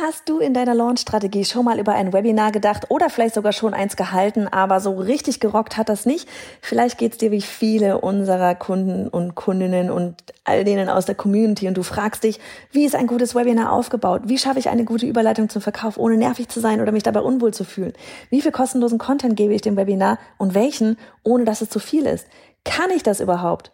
Hast 0.00 0.28
du 0.28 0.38
in 0.38 0.54
deiner 0.54 0.76
Launch-Strategie 0.76 1.44
schon 1.44 1.64
mal 1.64 1.80
über 1.80 1.92
ein 1.92 2.12
Webinar 2.12 2.52
gedacht 2.52 2.88
oder 2.88 3.10
vielleicht 3.10 3.34
sogar 3.34 3.52
schon 3.52 3.74
eins 3.74 3.96
gehalten, 3.96 4.46
aber 4.46 4.78
so 4.78 4.92
richtig 4.92 5.40
gerockt 5.40 5.76
hat 5.76 5.88
das 5.88 6.06
nicht? 6.06 6.28
Vielleicht 6.60 6.98
geht's 6.98 7.18
dir 7.18 7.32
wie 7.32 7.42
viele 7.42 8.00
unserer 8.00 8.54
Kunden 8.54 9.08
und 9.08 9.34
Kundinnen 9.34 9.90
und 9.90 10.14
all 10.44 10.62
denen 10.62 10.88
aus 10.88 11.06
der 11.06 11.16
Community 11.16 11.66
und 11.66 11.76
du 11.76 11.82
fragst 11.82 12.22
dich, 12.22 12.38
wie 12.70 12.84
ist 12.84 12.94
ein 12.94 13.08
gutes 13.08 13.34
Webinar 13.34 13.72
aufgebaut? 13.72 14.22
Wie 14.26 14.38
schaffe 14.38 14.60
ich 14.60 14.68
eine 14.68 14.84
gute 14.84 15.04
Überleitung 15.04 15.48
zum 15.48 15.62
Verkauf, 15.62 15.98
ohne 15.98 16.16
nervig 16.16 16.48
zu 16.48 16.60
sein 16.60 16.80
oder 16.80 16.92
mich 16.92 17.02
dabei 17.02 17.22
unwohl 17.22 17.52
zu 17.52 17.64
fühlen? 17.64 17.92
Wie 18.30 18.40
viel 18.40 18.52
kostenlosen 18.52 18.98
Content 18.98 19.34
gebe 19.34 19.52
ich 19.52 19.62
dem 19.62 19.76
Webinar 19.76 20.20
und 20.36 20.54
welchen, 20.54 20.96
ohne 21.24 21.44
dass 21.44 21.60
es 21.60 21.70
zu 21.70 21.80
viel 21.80 22.06
ist? 22.06 22.28
Kann 22.64 22.92
ich 22.92 23.02
das 23.02 23.18
überhaupt? 23.18 23.72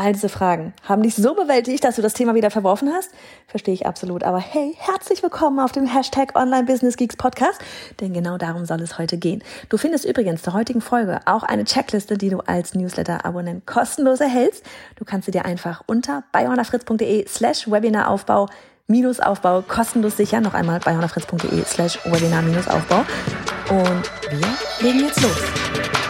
All 0.00 0.14
diese 0.14 0.30
Fragen 0.30 0.72
haben 0.82 1.02
dich 1.02 1.14
so 1.14 1.34
bewältigt, 1.34 1.84
dass 1.84 1.96
du 1.96 2.00
das 2.00 2.14
Thema 2.14 2.34
wieder 2.34 2.50
verworfen 2.50 2.90
hast? 2.90 3.10
Verstehe 3.46 3.74
ich 3.74 3.84
absolut. 3.84 4.24
Aber 4.24 4.38
hey, 4.38 4.74
herzlich 4.78 5.22
willkommen 5.22 5.60
auf 5.60 5.72
dem 5.72 5.84
Hashtag 5.84 6.34
Online 6.36 6.64
Business 6.64 6.96
Geeks 6.96 7.16
Podcast, 7.16 7.60
denn 8.00 8.14
genau 8.14 8.38
darum 8.38 8.64
soll 8.64 8.80
es 8.80 8.98
heute 8.98 9.18
gehen. 9.18 9.44
Du 9.68 9.76
findest 9.76 10.06
übrigens 10.06 10.42
zur 10.42 10.54
heutigen 10.54 10.80
Folge 10.80 11.20
auch 11.26 11.42
eine 11.42 11.66
Checkliste, 11.66 12.16
die 12.16 12.30
du 12.30 12.38
als 12.38 12.74
Newsletter-Abonnent 12.74 13.66
kostenlos 13.66 14.22
erhältst. 14.22 14.64
Du 14.96 15.04
kannst 15.04 15.26
sie 15.26 15.32
dir 15.32 15.44
einfach 15.44 15.82
unter 15.84 16.24
bayonafritz.de 16.32 17.28
slash 17.28 17.70
Webinaraufbau 17.70 18.48
Minusaufbau 18.86 19.60
kostenlos 19.60 20.16
sichern. 20.16 20.44
Noch 20.44 20.54
einmal 20.54 20.80
bei 20.80 20.96
slash 21.66 21.98
Webinar 22.06 22.40
Minusaufbau. 22.40 23.04
Und 23.68 24.10
wir 24.30 24.48
legen 24.80 25.00
jetzt 25.00 25.20
los. 25.20 26.09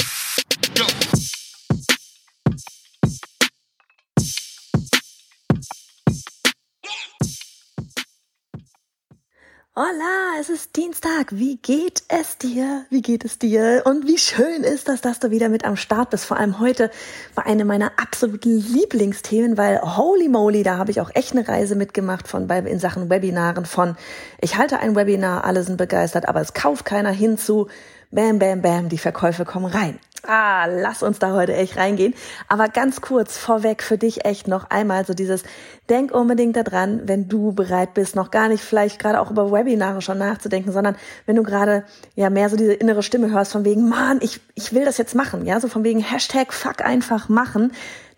Hola, 9.73 10.37
es 10.37 10.49
ist 10.49 10.75
Dienstag. 10.75 11.31
Wie 11.31 11.55
geht 11.55 12.03
es 12.09 12.37
dir? 12.37 12.85
Wie 12.89 13.01
geht 13.01 13.23
es 13.23 13.39
dir? 13.39 13.83
Und 13.85 14.05
wie 14.05 14.17
schön 14.17 14.65
ist 14.65 14.89
das, 14.89 14.99
dass 14.99 15.19
du 15.19 15.31
wieder 15.31 15.47
mit 15.47 15.63
am 15.63 15.77
Start 15.77 16.09
bist. 16.09 16.25
Vor 16.25 16.35
allem 16.35 16.59
heute 16.59 16.91
bei 17.35 17.43
einem 17.43 17.67
meiner 17.67 17.93
absoluten 17.95 18.59
Lieblingsthemen, 18.59 19.57
weil 19.57 19.79
holy 19.79 20.27
moly, 20.27 20.63
da 20.63 20.77
habe 20.77 20.91
ich 20.91 20.99
auch 20.99 21.09
echt 21.13 21.31
eine 21.31 21.47
Reise 21.47 21.75
mitgemacht 21.75 22.27
von 22.27 22.47
bei, 22.47 22.59
in 22.59 22.79
Sachen 22.79 23.09
Webinaren 23.09 23.63
von 23.63 23.95
ich 24.41 24.57
halte 24.57 24.79
ein 24.79 24.97
Webinar, 24.97 25.45
alle 25.45 25.63
sind 25.63 25.77
begeistert, 25.77 26.27
aber 26.27 26.41
es 26.41 26.51
kauft 26.53 26.83
keiner 26.83 27.11
hinzu. 27.11 27.69
Bam, 28.11 28.39
bam, 28.39 28.61
bam, 28.61 28.89
die 28.89 28.97
Verkäufe 28.97 29.45
kommen 29.45 29.67
rein. 29.67 29.99
Ah, 30.27 30.65
lass 30.67 31.01
uns 31.01 31.17
da 31.17 31.33
heute 31.33 31.53
echt 31.53 31.77
reingehen. 31.77 32.13
Aber 32.47 32.67
ganz 32.67 33.01
kurz 33.01 33.37
vorweg 33.37 33.81
für 33.81 33.97
dich 33.97 34.23
echt 34.23 34.47
noch 34.47 34.69
einmal 34.69 35.03
so 35.05 35.13
dieses, 35.15 35.43
denk 35.89 36.11
unbedingt 36.11 36.55
daran, 36.55 37.01
wenn 37.05 37.27
du 37.27 37.53
bereit 37.53 37.95
bist, 37.95 38.15
noch 38.15 38.29
gar 38.29 38.47
nicht 38.47 38.63
vielleicht 38.63 38.99
gerade 38.99 39.19
auch 39.19 39.31
über 39.31 39.51
Webinare 39.51 40.01
schon 40.01 40.19
nachzudenken, 40.19 40.71
sondern 40.71 40.95
wenn 41.25 41.35
du 41.35 41.43
gerade 41.43 41.85
ja 42.15 42.29
mehr 42.29 42.49
so 42.49 42.55
diese 42.55 42.73
innere 42.73 43.01
Stimme 43.01 43.31
hörst 43.31 43.51
von 43.51 43.65
wegen, 43.65 43.89
Mann, 43.89 44.19
ich, 44.21 44.39
ich 44.53 44.73
will 44.73 44.85
das 44.85 44.99
jetzt 44.99 45.15
machen, 45.15 45.45
ja, 45.45 45.59
so 45.59 45.67
von 45.67 45.83
wegen 45.83 46.01
Hashtag 46.01 46.53
fuck 46.53 46.81
einfach 46.85 47.27
machen, 47.27 47.71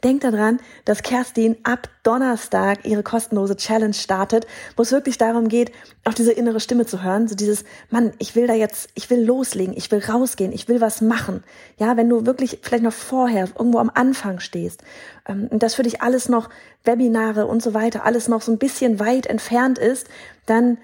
Denk 0.03 0.21
daran, 0.21 0.59
dass 0.83 1.01
Kerstin 1.01 1.55
ab 1.63 1.87
Donnerstag 2.03 2.85
ihre 2.85 3.03
kostenlose 3.03 3.55
Challenge 3.55 3.93
startet, 3.93 4.45
wo 4.75 4.83
es 4.83 4.91
wirklich 4.91 5.17
darum 5.17 5.47
geht, 5.47 5.71
auch 6.03 6.13
diese 6.13 6.33
innere 6.33 6.59
Stimme 6.59 6.85
zu 6.85 7.03
hören, 7.03 7.29
so 7.29 7.35
dieses, 7.35 7.63
Mann, 7.89 8.11
ich 8.19 8.35
will 8.35 8.45
da 8.45 8.53
jetzt, 8.53 8.89
ich 8.95 9.09
will 9.09 9.23
loslegen, 9.23 9.73
ich 9.77 9.89
will 9.91 10.03
rausgehen, 10.03 10.51
ich 10.51 10.67
will 10.67 10.81
was 10.81 10.99
machen. 10.99 11.43
Ja, 11.77 11.95
wenn 11.95 12.09
du 12.09 12.25
wirklich 12.25 12.59
vielleicht 12.61 12.83
noch 12.83 12.93
vorher 12.93 13.47
irgendwo 13.57 13.79
am 13.79 13.91
Anfang 13.93 14.41
stehst 14.41 14.83
ähm, 15.25 15.47
und 15.49 15.63
das 15.63 15.75
für 15.75 15.83
dich 15.83 16.01
alles 16.01 16.27
noch 16.27 16.49
Webinare 16.83 17.47
und 17.47 17.63
so 17.63 17.73
weiter, 17.73 18.03
alles 18.03 18.27
noch 18.27 18.41
so 18.41 18.51
ein 18.51 18.57
bisschen 18.57 18.99
weit 18.99 19.25
entfernt 19.25 19.77
ist, 19.77 20.07
dann 20.45 20.77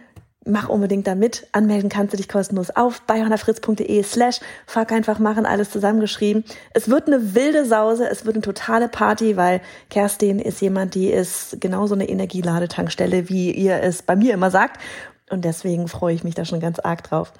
mach 0.45 0.69
unbedingt 0.69 1.05
da 1.07 1.15
mit. 1.15 1.47
Anmelden 1.51 1.89
kannst 1.89 2.13
du 2.13 2.17
dich 2.17 2.29
kostenlos 2.29 2.69
auf 2.71 3.01
bei 3.01 3.23
slash 4.03 4.39
fuck 4.65 4.91
einfach 4.91 5.19
machen, 5.19 5.45
alles 5.45 5.69
zusammengeschrieben. 5.69 6.43
Es 6.73 6.89
wird 6.89 7.07
eine 7.07 7.35
wilde 7.35 7.65
Sause, 7.65 8.07
es 8.09 8.25
wird 8.25 8.35
eine 8.35 8.43
totale 8.43 8.87
Party, 8.87 9.37
weil 9.37 9.61
Kerstin 9.89 10.39
ist 10.39 10.61
jemand, 10.61 10.95
die 10.95 11.09
ist 11.09 11.59
genauso 11.59 11.93
eine 11.93 12.07
Energieladetankstelle, 12.07 13.29
wie 13.29 13.51
ihr 13.51 13.81
es 13.81 14.01
bei 14.01 14.15
mir 14.15 14.33
immer 14.33 14.51
sagt. 14.51 14.79
Und 15.29 15.45
deswegen 15.45 15.87
freue 15.87 16.15
ich 16.15 16.23
mich 16.23 16.35
da 16.35 16.43
schon 16.45 16.59
ganz 16.59 16.79
arg 16.79 17.03
drauf. 17.03 17.33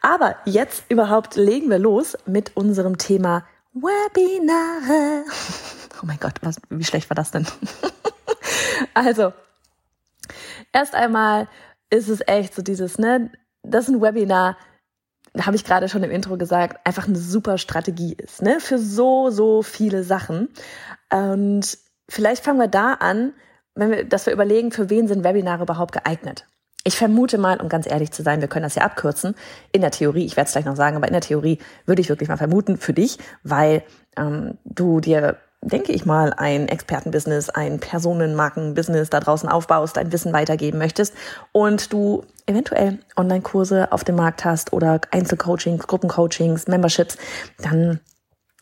Aber 0.00 0.36
jetzt 0.46 0.84
überhaupt 0.88 1.36
legen 1.36 1.68
wir 1.68 1.78
los 1.78 2.16
mit 2.24 2.56
unserem 2.56 2.98
Thema 2.98 3.44
Webinare. 3.74 5.24
Oh 6.02 6.06
mein 6.06 6.18
Gott, 6.18 6.34
was, 6.42 6.60
wie 6.68 6.84
schlecht 6.84 7.08
war 7.08 7.14
das 7.14 7.30
denn? 7.30 7.46
also, 8.94 9.32
erst 10.72 10.94
einmal 10.94 11.48
ist 11.94 12.08
es 12.08 12.20
echt 12.26 12.54
so 12.54 12.62
dieses, 12.62 12.98
ne, 12.98 13.30
das 13.62 13.88
ist 13.88 13.94
ein 13.94 14.02
Webinar, 14.02 14.56
habe 15.40 15.56
ich 15.56 15.64
gerade 15.64 15.88
schon 15.88 16.02
im 16.02 16.10
Intro 16.10 16.36
gesagt, 16.36 16.86
einfach 16.86 17.08
eine 17.08 17.16
super 17.16 17.58
Strategie 17.58 18.14
ist, 18.14 18.42
ne, 18.42 18.58
für 18.60 18.78
so, 18.78 19.30
so 19.30 19.62
viele 19.62 20.04
Sachen. 20.04 20.48
Und 21.12 21.78
vielleicht 22.08 22.44
fangen 22.44 22.60
wir 22.60 22.68
da 22.68 22.94
an, 22.94 23.32
wenn 23.74 23.90
wir, 23.90 24.04
dass 24.04 24.26
wir 24.26 24.32
überlegen, 24.32 24.70
für 24.70 24.90
wen 24.90 25.08
sind 25.08 25.24
Webinare 25.24 25.62
überhaupt 25.62 25.92
geeignet. 25.92 26.46
Ich 26.86 26.98
vermute 26.98 27.38
mal, 27.38 27.60
um 27.60 27.68
ganz 27.68 27.86
ehrlich 27.86 28.10
zu 28.10 28.22
sein, 28.22 28.42
wir 28.42 28.48
können 28.48 28.64
das 28.64 28.74
ja 28.74 28.82
abkürzen. 28.82 29.34
In 29.72 29.80
der 29.80 29.90
Theorie, 29.90 30.26
ich 30.26 30.36
werde 30.36 30.48
es 30.48 30.52
gleich 30.52 30.66
noch 30.66 30.76
sagen, 30.76 30.96
aber 30.96 31.06
in 31.06 31.14
der 31.14 31.22
Theorie 31.22 31.58
würde 31.86 32.02
ich 32.02 32.10
wirklich 32.10 32.28
mal 32.28 32.36
vermuten 32.36 32.76
für 32.76 32.92
dich, 32.92 33.18
weil 33.42 33.82
ähm, 34.16 34.58
du 34.64 35.00
dir 35.00 35.38
denke 35.64 35.92
ich 35.92 36.04
mal, 36.04 36.32
ein 36.32 36.68
Expertenbusiness, 36.68 37.50
ein 37.50 37.80
Personenmarkenbusiness 37.80 39.10
da 39.10 39.20
draußen 39.20 39.48
aufbaust, 39.48 39.96
dein 39.96 40.12
Wissen 40.12 40.32
weitergeben 40.32 40.78
möchtest 40.78 41.14
und 41.52 41.92
du 41.92 42.24
eventuell 42.46 42.98
Online-Kurse 43.16 43.90
auf 43.90 44.04
dem 44.04 44.16
Markt 44.16 44.44
hast 44.44 44.72
oder 44.72 45.00
Einzelcoachings, 45.10 45.86
Gruppencoachings, 45.86 46.66
Memberships, 46.66 47.16
dann 47.62 48.00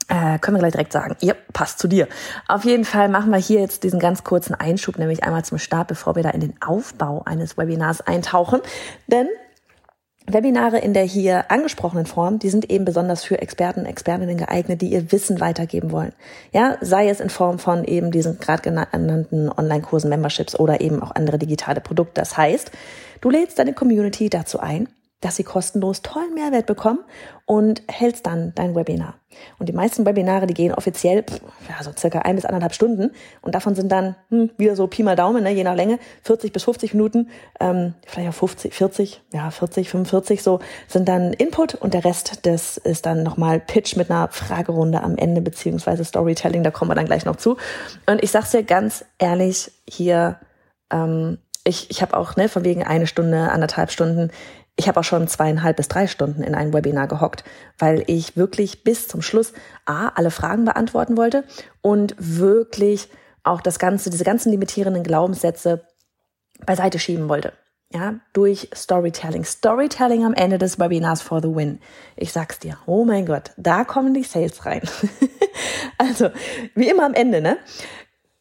äh, 0.08 0.38
können 0.38 0.56
wir 0.56 0.60
gleich 0.60 0.72
direkt 0.72 0.92
sagen, 0.92 1.16
ja, 1.20 1.34
passt 1.52 1.78
zu 1.78 1.88
dir. 1.88 2.06
Auf 2.46 2.64
jeden 2.64 2.84
Fall 2.84 3.08
machen 3.08 3.30
wir 3.30 3.38
hier 3.38 3.60
jetzt 3.60 3.82
diesen 3.82 3.98
ganz 3.98 4.24
kurzen 4.24 4.54
Einschub, 4.54 4.98
nämlich 4.98 5.24
einmal 5.24 5.44
zum 5.44 5.58
Start, 5.58 5.88
bevor 5.88 6.16
wir 6.16 6.22
da 6.22 6.30
in 6.30 6.40
den 6.40 6.54
Aufbau 6.60 7.22
eines 7.24 7.56
Webinars 7.56 8.00
eintauchen. 8.00 8.60
Denn 9.06 9.28
Webinare 10.26 10.78
in 10.78 10.94
der 10.94 11.04
hier 11.04 11.50
angesprochenen 11.50 12.06
Form, 12.06 12.38
die 12.38 12.48
sind 12.48 12.70
eben 12.70 12.84
besonders 12.84 13.24
für 13.24 13.40
Experten, 13.40 13.84
Expertinnen 13.84 14.36
geeignet, 14.36 14.80
die 14.80 14.88
ihr 14.88 15.10
Wissen 15.12 15.40
weitergeben 15.40 15.90
wollen. 15.90 16.12
Ja, 16.52 16.76
sei 16.80 17.08
es 17.08 17.20
in 17.20 17.30
Form 17.30 17.58
von 17.58 17.84
eben 17.84 18.10
diesen 18.10 18.38
gerade 18.38 18.62
genannten 18.62 19.50
Online-Kursen, 19.50 20.08
Memberships 20.08 20.58
oder 20.58 20.80
eben 20.80 21.02
auch 21.02 21.14
andere 21.14 21.38
digitale 21.38 21.80
Produkte. 21.80 22.20
Das 22.20 22.36
heißt, 22.36 22.70
du 23.20 23.30
lädst 23.30 23.58
deine 23.58 23.72
Community 23.72 24.30
dazu 24.30 24.60
ein, 24.60 24.88
dass 25.22 25.36
sie 25.36 25.44
kostenlos 25.44 26.02
tollen 26.02 26.34
Mehrwert 26.34 26.66
bekommen 26.66 26.98
und 27.46 27.82
hältst 27.88 28.26
dann 28.26 28.52
dein 28.54 28.74
Webinar. 28.74 29.14
Und 29.58 29.68
die 29.68 29.72
meisten 29.72 30.04
Webinare, 30.04 30.46
die 30.46 30.54
gehen 30.54 30.74
offiziell 30.74 31.24
ja, 31.68 31.82
so 31.82 31.90
circa 31.96 32.20
ein 32.20 32.36
bis 32.36 32.44
anderthalb 32.44 32.74
Stunden 32.74 33.12
und 33.40 33.54
davon 33.54 33.74
sind 33.74 33.90
dann 33.90 34.16
hm, 34.28 34.50
wieder 34.58 34.76
so 34.76 34.86
Pi 34.86 35.02
mal 35.02 35.16
Daumen, 35.16 35.42
ne, 35.42 35.52
je 35.52 35.64
nach 35.64 35.74
Länge, 35.74 35.98
40 36.22 36.52
bis 36.52 36.64
50 36.64 36.92
Minuten, 36.92 37.30
ähm, 37.60 37.94
vielleicht 38.06 38.28
auch 38.28 38.34
50, 38.34 38.74
40, 38.74 39.22
ja 39.32 39.50
40, 39.50 39.88
45 39.88 40.42
so 40.42 40.58
sind 40.86 41.08
dann 41.08 41.32
Input 41.32 41.74
und 41.74 41.94
der 41.94 42.04
Rest, 42.04 42.40
das 42.46 42.76
ist 42.76 43.06
dann 43.06 43.22
nochmal 43.22 43.60
Pitch 43.60 43.96
mit 43.96 44.10
einer 44.10 44.28
Fragerunde 44.28 45.02
am 45.02 45.16
Ende 45.16 45.40
beziehungsweise 45.40 46.04
Storytelling, 46.04 46.62
da 46.62 46.70
kommen 46.70 46.90
wir 46.90 46.94
dann 46.94 47.06
gleich 47.06 47.24
noch 47.24 47.36
zu. 47.36 47.56
Und 48.06 48.22
ich 48.22 48.30
sag's 48.30 48.50
dir 48.50 48.64
ganz 48.64 49.04
ehrlich, 49.18 49.72
hier 49.88 50.38
ähm, 50.90 51.38
ich, 51.64 51.90
ich 51.90 52.02
habe 52.02 52.16
auch 52.16 52.36
ne, 52.36 52.48
von 52.48 52.64
wegen 52.64 52.82
eine 52.82 53.06
Stunde, 53.06 53.50
anderthalb 53.50 53.90
Stunden 53.90 54.30
ich 54.76 54.88
habe 54.88 55.00
auch 55.00 55.04
schon 55.04 55.28
zweieinhalb 55.28 55.76
bis 55.76 55.88
drei 55.88 56.06
Stunden 56.06 56.42
in 56.42 56.54
ein 56.54 56.72
Webinar 56.72 57.06
gehockt, 57.06 57.44
weil 57.78 58.04
ich 58.06 58.36
wirklich 58.36 58.84
bis 58.84 59.06
zum 59.06 59.22
Schluss 59.22 59.52
A, 59.84 60.08
alle 60.08 60.30
Fragen 60.30 60.64
beantworten 60.64 61.16
wollte 61.16 61.44
und 61.82 62.14
wirklich 62.18 63.08
auch 63.44 63.60
das 63.60 63.78
Ganze, 63.78 64.10
diese 64.10 64.24
ganzen 64.24 64.50
limitierenden 64.50 65.02
Glaubenssätze 65.02 65.86
beiseite 66.64 66.98
schieben 66.98 67.28
wollte. 67.28 67.52
Ja, 67.94 68.14
durch 68.32 68.70
Storytelling. 68.74 69.44
Storytelling 69.44 70.24
am 70.24 70.32
Ende 70.32 70.56
des 70.56 70.78
Webinars 70.78 71.20
for 71.20 71.42
the 71.42 71.54
win. 71.54 71.78
Ich 72.16 72.32
sag's 72.32 72.58
dir. 72.58 72.78
Oh 72.86 73.04
mein 73.04 73.26
Gott, 73.26 73.50
da 73.58 73.84
kommen 73.84 74.14
die 74.14 74.22
Sales 74.22 74.64
rein. 74.64 74.80
also, 75.98 76.30
wie 76.74 76.88
immer 76.88 77.04
am 77.04 77.12
Ende, 77.12 77.42
ne? 77.42 77.58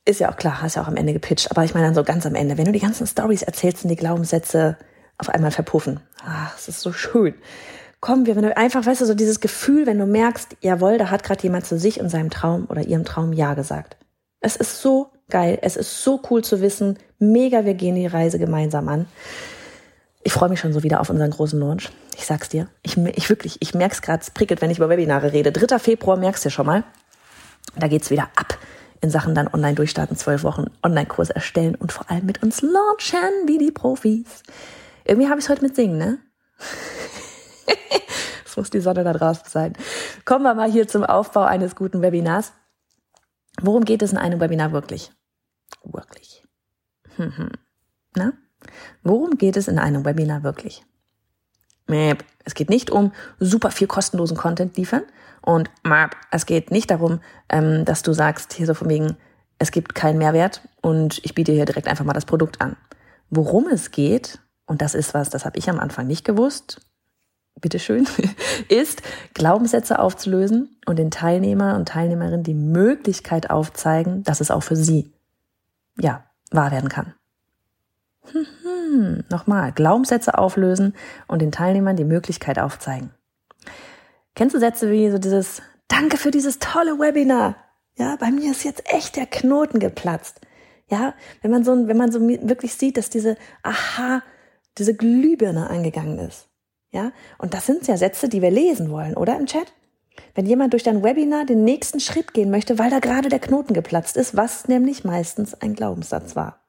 Ist 0.06 0.22
ja 0.22 0.32
auch 0.32 0.38
klar, 0.38 0.62
hast 0.62 0.76
ja 0.76 0.84
auch 0.84 0.88
am 0.88 0.96
Ende 0.96 1.12
gepitcht, 1.12 1.52
aber 1.52 1.66
ich 1.66 1.74
meine 1.74 1.88
dann 1.88 1.96
so 1.96 2.04
ganz 2.06 2.26
am 2.26 2.36
Ende, 2.36 2.58
wenn 2.58 2.66
du 2.66 2.72
die 2.72 2.80
ganzen 2.80 3.06
Stories 3.06 3.44
erzählst 3.44 3.84
und 3.84 3.90
die 3.90 3.98
Glaubenssätze 3.98 4.78
auf 5.18 5.30
einmal 5.30 5.52
verpuffen. 5.52 6.00
Ach, 6.26 6.56
es 6.58 6.68
ist 6.68 6.82
so 6.82 6.92
schön. 6.92 7.34
Kommen 8.00 8.26
wir, 8.26 8.36
wenn 8.36 8.44
du 8.44 8.58
einfach, 8.58 8.86
weißt 8.86 9.02
du, 9.02 9.06
so 9.06 9.14
dieses 9.14 9.40
Gefühl, 9.40 9.86
wenn 9.86 10.00
du 10.00 10.06
merkst, 10.06 10.58
jawohl, 10.62 10.98
da 10.98 11.12
hat 11.12 11.24
gerade 11.24 11.44
jemand 11.44 11.66
zu 11.66 11.78
sich 11.78 12.00
und 12.00 12.10
seinem 12.10 12.32
Traum 12.32 12.66
oder 12.68 12.82
ihrem 12.82 13.06
Traum 13.06 13.32
Ja 13.32 13.54
gesagt. 13.54 13.98
Es 14.40 14.56
ist 14.56 14.82
so 14.82 15.12
geil. 15.30 15.60
Es 15.62 15.78
ist 15.78 16.04
so 16.04 16.20
cool 16.30 16.44
zu 16.44 16.62
wissen. 16.62 16.98
Mega, 17.20 17.64
wir 17.64 17.76
gehen 17.76 17.96
die 17.96 18.08
Reise 18.08 18.40
gemeinsam 18.40 18.88
an. 18.88 19.06
Ich 20.24 20.34
freue 20.34 20.50
mich 20.50 20.60
schon 20.60 20.74
so 20.74 20.84
wieder 20.84 21.00
auf 21.00 21.10
unseren 21.10 21.32
großen 21.32 21.60
Launch. 21.60 21.90
Ich 22.18 22.26
sag's 22.26 22.50
dir. 22.50 22.68
Ich, 22.82 22.98
ich 22.98 23.30
wirklich, 23.30 23.58
ich 23.60 23.74
merk's 23.74 24.02
gerade, 24.02 24.22
es 24.22 24.32
prickelt, 24.32 24.62
wenn 24.62 24.72
ich 24.72 24.78
über 24.78 24.90
Webinare 24.90 25.32
rede. 25.34 25.52
3. 25.52 25.78
Februar 25.80 26.18
merkst 26.18 26.46
du 26.46 26.50
schon 26.50 26.66
mal. 26.66 26.84
Da 27.76 27.88
geht's 27.88 28.10
wieder 28.10 28.30
ab 28.36 28.58
in 29.02 29.10
Sachen 29.10 29.34
dann 29.36 29.48
online 29.52 29.74
durchstarten, 29.74 30.16
zwölf 30.16 30.44
Wochen 30.44 30.66
Online-Kurs 30.84 31.32
erstellen 31.32 31.76
und 31.76 31.92
vor 31.92 32.10
allem 32.10 32.26
mit 32.26 32.44
uns 32.44 32.62
launchen 32.62 33.48
wie 33.48 33.58
die 33.58 33.72
Profis. 33.72 34.44
Irgendwie 35.12 35.30
habe 35.30 35.42
ich 35.42 35.50
heute 35.50 35.62
mit 35.62 35.76
Singen, 35.76 35.98
ne? 35.98 36.20
Es 38.46 38.56
muss 38.56 38.70
die 38.70 38.80
Sonne 38.80 39.04
da 39.04 39.12
draußen 39.12 39.44
sein. 39.46 39.74
Kommen 40.24 40.44
wir 40.44 40.54
mal 40.54 40.72
hier 40.72 40.88
zum 40.88 41.04
Aufbau 41.04 41.44
eines 41.44 41.76
guten 41.76 42.02
Webinars. 42.02 42.54
Worum 43.62 43.84
geht 43.84 44.04
es 44.04 44.14
in 44.14 44.18
einem 44.18 44.40
Webinar 44.40 44.72
wirklich? 44.72 45.12
Wirklich. 45.84 46.46
Na? 48.16 48.34
Worum 49.04 49.38
geht 49.38 49.58
es 49.58 49.68
in 49.68 49.80
einem 49.80 50.06
Webinar 50.06 50.44
wirklich? 50.44 50.86
Es 52.46 52.54
geht 52.54 52.70
nicht 52.70 52.90
um 52.90 53.12
super 53.38 53.72
viel 53.72 53.88
kostenlosen 53.88 54.38
Content 54.38 54.78
liefern 54.78 55.04
und 55.42 55.70
es 56.32 56.46
geht 56.46 56.72
nicht 56.72 56.90
darum, 56.90 57.20
ähm, 57.50 57.84
dass 57.84 58.02
du 58.02 58.14
sagst, 58.14 58.54
hier 58.54 58.66
so 58.66 58.74
von 58.74 58.88
wegen, 58.88 59.18
es 59.60 59.72
gibt 59.72 59.94
keinen 59.94 60.20
Mehrwert 60.20 60.62
und 60.82 61.20
ich 61.26 61.36
biete 61.36 61.52
hier 61.52 61.66
direkt 61.66 61.90
einfach 61.90 62.06
mal 62.06 62.14
das 62.14 62.26
Produkt 62.26 62.62
an. 62.62 62.78
Worum 63.30 63.68
es 63.68 63.92
geht, 63.92 64.40
und 64.72 64.82
das 64.82 64.96
ist 64.96 65.14
was, 65.14 65.30
das 65.30 65.44
habe 65.44 65.60
ich 65.60 65.70
am 65.70 65.82
Anfang 65.82 66.08
nicht 66.08 66.24
gewusst, 66.24 66.80
bitteschön, 67.60 68.08
ist, 68.70 69.02
Glaubenssätze 69.34 70.00
aufzulösen 70.00 70.78
und 70.86 70.98
den 70.98 71.12
Teilnehmer 71.12 71.76
und 71.76 71.90
Teilnehmerinnen 71.90 72.44
die 72.44 72.54
Möglichkeit 72.54 73.50
aufzeigen, 73.50 74.24
dass 74.24 74.40
es 74.40 74.50
auch 74.50 74.64
für 74.64 74.78
sie, 74.78 75.12
ja, 76.00 76.24
wahr 76.52 76.72
werden 76.72 76.88
kann. 76.88 77.14
Hm, 78.32 78.46
hm, 78.64 79.24
nochmal, 79.30 79.74
Glaubenssätze 79.74 80.38
auflösen 80.38 80.96
und 81.28 81.42
den 81.42 81.52
Teilnehmern 81.52 81.98
die 81.98 82.06
Möglichkeit 82.06 82.58
aufzeigen. 82.58 83.10
Kennst 84.36 84.56
du 84.56 84.60
Sätze 84.60 84.90
wie 84.90 85.12
so 85.12 85.18
dieses 85.18 85.62
Danke 85.90 86.16
für 86.16 86.32
dieses 86.32 86.60
tolle 86.60 86.98
Webinar? 86.98 87.58
Ja, 87.98 88.16
bei 88.16 88.32
mir 88.32 88.52
ist 88.52 88.64
jetzt 88.64 88.84
echt 88.86 89.18
der 89.18 89.26
Knoten 89.26 89.80
geplatzt. 89.80 90.40
Ja, 90.88 91.14
wenn 91.42 91.52
man 91.52 91.66
so, 91.66 91.90
wenn 91.90 91.98
man 91.98 92.10
so 92.14 92.22
wirklich 92.22 92.74
sieht, 92.76 92.96
dass 92.96 93.10
diese 93.10 93.36
Aha, 93.64 94.24
diese 94.78 94.96
Glühbirne 94.96 95.70
angegangen 95.70 96.20
ist. 96.20 96.48
Ja, 96.92 97.12
und 97.38 97.54
das 97.54 97.66
sind 97.66 97.88
ja 97.88 97.96
Sätze, 97.98 98.28
die 98.28 98.42
wir 98.42 98.52
lesen 98.52 98.92
wollen, 98.92 99.16
oder 99.16 99.38
im 99.38 99.46
Chat? 99.46 99.74
Wenn 100.36 100.46
jemand 100.46 100.74
durch 100.74 100.84
dein 100.84 101.04
Webinar 101.04 101.46
den 101.46 101.64
nächsten 101.64 102.02
Schritt 102.02 102.34
gehen 102.34 102.52
möchte, 102.52 102.78
weil 102.78 102.90
da 102.90 103.00
gerade 103.00 103.30
der 103.30 103.40
Knoten 103.40 103.74
geplatzt 103.74 104.18
ist, 104.18 104.36
was 104.36 104.68
nämlich 104.68 105.06
meistens 105.06 105.54
ein 105.54 105.74
Glaubenssatz 105.74 106.36
war. 106.36 106.66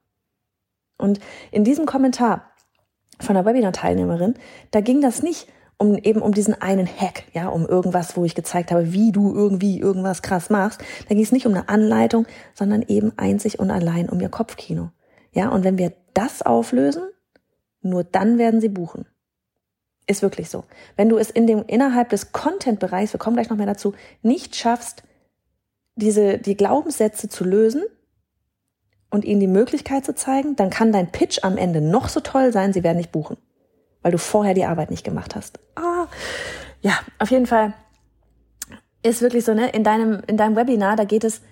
Und 0.97 1.19
in 1.51 1.65
diesem 1.65 1.85
Kommentar 1.85 2.53
von 3.19 3.35
der 3.35 3.45
Webinar-Teilnehmerin, 3.45 4.35
da 4.71 4.81
ging 4.81 5.01
das 5.01 5.23
nicht 5.23 5.49
um 5.79 5.97
eben 5.97 6.23
um 6.23 6.33
diesen 6.33 6.55
einen 6.55 6.87
Hack, 6.87 7.25
ja, 7.33 7.49
um 7.49 7.67
irgendwas, 7.67 8.17
wo 8.17 8.25
ich 8.25 8.37
gezeigt 8.37 8.71
habe, 8.71 8.93
wie 8.93 9.11
du 9.11 9.35
irgendwie 9.35 9.81
irgendwas 9.81 10.23
krass 10.23 10.49
machst. 10.49 10.81
Da 11.09 11.15
ging 11.15 11.25
es 11.25 11.33
nicht 11.33 11.45
um 11.45 11.53
eine 11.53 11.69
Anleitung, 11.69 12.27
sondern 12.55 12.83
eben 12.83 13.13
einzig 13.19 13.59
und 13.59 13.73
allein 13.73 14.09
um 14.09 14.21
ihr 14.21 14.29
Kopfkino. 14.29 14.91
Ja, 15.33 15.49
und 15.49 15.65
wenn 15.65 15.79
wir 15.79 15.93
das 16.15 16.43
auflösen, 16.43 17.03
nur 17.82 18.05
dann 18.05 18.38
werden 18.38 18.61
sie 18.61 18.69
buchen. 18.69 19.06
Ist 20.06 20.23
wirklich 20.23 20.50
so. 20.50 20.64
Wenn 20.96 21.08
du 21.08 21.19
es 21.19 21.31
in 21.31 21.46
dem, 21.46 21.64
innerhalb 21.67 22.08
des 22.08 22.32
Content-Bereichs, 22.32 23.12
wir 23.12 23.19
kommen 23.19 23.37
gleich 23.37 23.50
noch 23.50 23.56
mehr 23.56 23.67
dazu, 23.67 23.94
nicht 24.23 24.56
schaffst, 24.56 25.05
diese, 25.94 26.38
die 26.38 26.56
Glaubenssätze 26.56 27.29
zu 27.29 27.44
lösen, 27.44 27.82
und 29.12 29.26
ihnen 29.26 29.40
die 29.40 29.46
Möglichkeit 29.46 30.06
zu 30.06 30.14
zeigen, 30.14 30.56
dann 30.56 30.70
kann 30.70 30.90
dein 30.90 31.12
Pitch 31.12 31.40
am 31.43 31.58
Ende 31.58 31.82
noch 31.82 32.08
so 32.08 32.20
toll 32.20 32.50
sein, 32.50 32.73
sie 32.73 32.82
werden 32.82 32.96
nicht 32.96 33.12
buchen, 33.12 33.37
weil 34.00 34.11
du 34.11 34.19
vorher 34.19 34.55
die 34.55 34.64
Arbeit 34.64 34.90
nicht 34.90 35.05
gemacht 35.05 35.37
hast. 35.37 35.61
Ah, 35.76 36.06
ja, 36.81 36.99
auf 37.19 37.31
jeden 37.31 37.46
Fall 37.46 37.75
ist 39.02 39.20
wirklich 39.20 39.44
so, 39.44 39.52
ne, 39.52 39.69
in 39.69 39.84
deinem, 39.84 40.23
in 40.26 40.38
deinem 40.38 40.56
Webinar, 40.56 40.96
da 40.96 41.05
geht 41.05 41.25
es, 41.25 41.43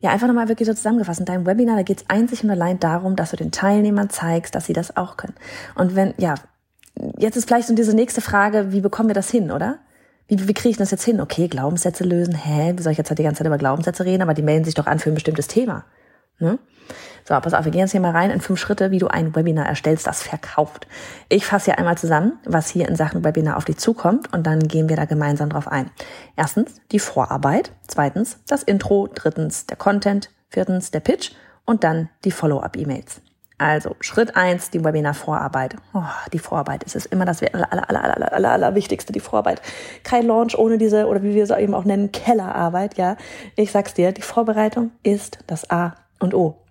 ja, 0.00 0.10
einfach 0.10 0.26
nochmal 0.26 0.48
wirklich 0.48 0.66
so 0.68 0.74
zusammengefasst, 0.74 1.20
in 1.20 1.26
deinem 1.26 1.46
Webinar, 1.46 1.76
da 1.76 1.82
geht 1.82 2.02
es 2.02 2.10
einzig 2.10 2.44
und 2.44 2.50
allein 2.50 2.78
darum, 2.78 3.16
dass 3.16 3.30
du 3.30 3.36
den 3.36 3.50
Teilnehmern 3.50 4.10
zeigst, 4.10 4.54
dass 4.54 4.66
sie 4.66 4.72
das 4.72 4.96
auch 4.96 5.16
können. 5.16 5.34
Und 5.74 5.96
wenn, 5.96 6.14
ja, 6.18 6.34
jetzt 7.18 7.36
ist 7.36 7.46
vielleicht 7.46 7.68
so 7.68 7.74
diese 7.74 7.94
nächste 7.94 8.20
Frage, 8.20 8.72
wie 8.72 8.80
bekommen 8.80 9.08
wir 9.08 9.14
das 9.14 9.30
hin, 9.30 9.50
oder? 9.50 9.78
Wie, 10.28 10.48
wie 10.48 10.54
kriege 10.54 10.70
ich 10.70 10.76
das 10.76 10.90
jetzt 10.90 11.04
hin? 11.04 11.20
Okay, 11.20 11.48
Glaubenssätze 11.48 12.04
lösen. 12.04 12.34
Hä, 12.34 12.74
wie 12.76 12.82
soll 12.82 12.92
ich 12.92 12.98
jetzt 12.98 13.10
halt 13.10 13.18
die 13.18 13.22
ganze 13.22 13.38
Zeit 13.38 13.46
über 13.46 13.58
Glaubenssätze 13.58 14.04
reden? 14.04 14.22
Aber 14.22 14.34
die 14.34 14.42
melden 14.42 14.64
sich 14.64 14.74
doch 14.74 14.86
an 14.86 14.98
für 14.98 15.10
ein 15.10 15.14
bestimmtes 15.14 15.46
Thema. 15.46 15.84
Ne? 16.38 16.58
So, 17.28 17.34
pass 17.40 17.54
auf, 17.54 17.64
wir 17.64 17.72
gehen 17.72 17.80
jetzt 17.80 17.90
hier 17.90 18.00
mal 18.00 18.12
rein 18.12 18.30
in 18.30 18.40
fünf 18.40 18.60
Schritte, 18.60 18.92
wie 18.92 19.00
du 19.00 19.08
ein 19.08 19.34
Webinar 19.34 19.66
erstellst, 19.66 20.06
das 20.06 20.22
verkauft. 20.22 20.86
Ich 21.28 21.44
fasse 21.44 21.64
hier 21.64 21.78
einmal 21.78 21.98
zusammen, 21.98 22.38
was 22.44 22.68
hier 22.68 22.88
in 22.88 22.94
Sachen 22.94 23.24
Webinar 23.24 23.56
auf 23.56 23.64
dich 23.64 23.78
zukommt 23.78 24.32
und 24.32 24.46
dann 24.46 24.60
gehen 24.60 24.88
wir 24.88 24.94
da 24.94 25.06
gemeinsam 25.06 25.50
drauf 25.50 25.66
ein. 25.66 25.90
Erstens 26.36 26.80
die 26.92 27.00
Vorarbeit, 27.00 27.72
zweitens 27.88 28.38
das 28.46 28.62
Intro, 28.62 29.08
drittens 29.12 29.66
der 29.66 29.76
Content, 29.76 30.30
viertens 30.50 30.92
der 30.92 31.00
Pitch 31.00 31.32
und 31.64 31.82
dann 31.82 32.10
die 32.24 32.30
Follow-up-E-Mails. 32.30 33.22
Also 33.58 33.96
Schritt 33.98 34.36
eins, 34.36 34.70
die 34.70 34.84
Webinar-Vorarbeit. 34.84 35.74
Oh, 35.94 36.02
die 36.32 36.38
Vorarbeit 36.38 36.84
ist 36.84 36.94
es 36.94 37.06
immer 37.06 37.24
das 37.24 37.42
aller, 37.42 37.72
aller, 37.72 37.90
aller, 37.90 38.04
aller, 38.04 38.32
aller, 38.32 38.52
aller 38.52 38.74
Wichtigste, 38.76 39.12
die 39.12 39.18
Vorarbeit. 39.18 39.62
Kein 40.04 40.28
Launch 40.28 40.56
ohne 40.56 40.78
diese, 40.78 41.08
oder 41.08 41.24
wie 41.24 41.34
wir 41.34 41.42
es 41.42 41.50
eben 41.50 41.74
auch 41.74 41.84
nennen, 41.84 42.12
Kellerarbeit, 42.12 42.96
ja. 42.96 43.16
Ich 43.56 43.72
sag's 43.72 43.94
dir, 43.94 44.12
die 44.12 44.22
Vorbereitung 44.22 44.92
ist 45.02 45.38
das 45.48 45.68
A 45.70 45.96
und 46.20 46.32
O. 46.32 46.65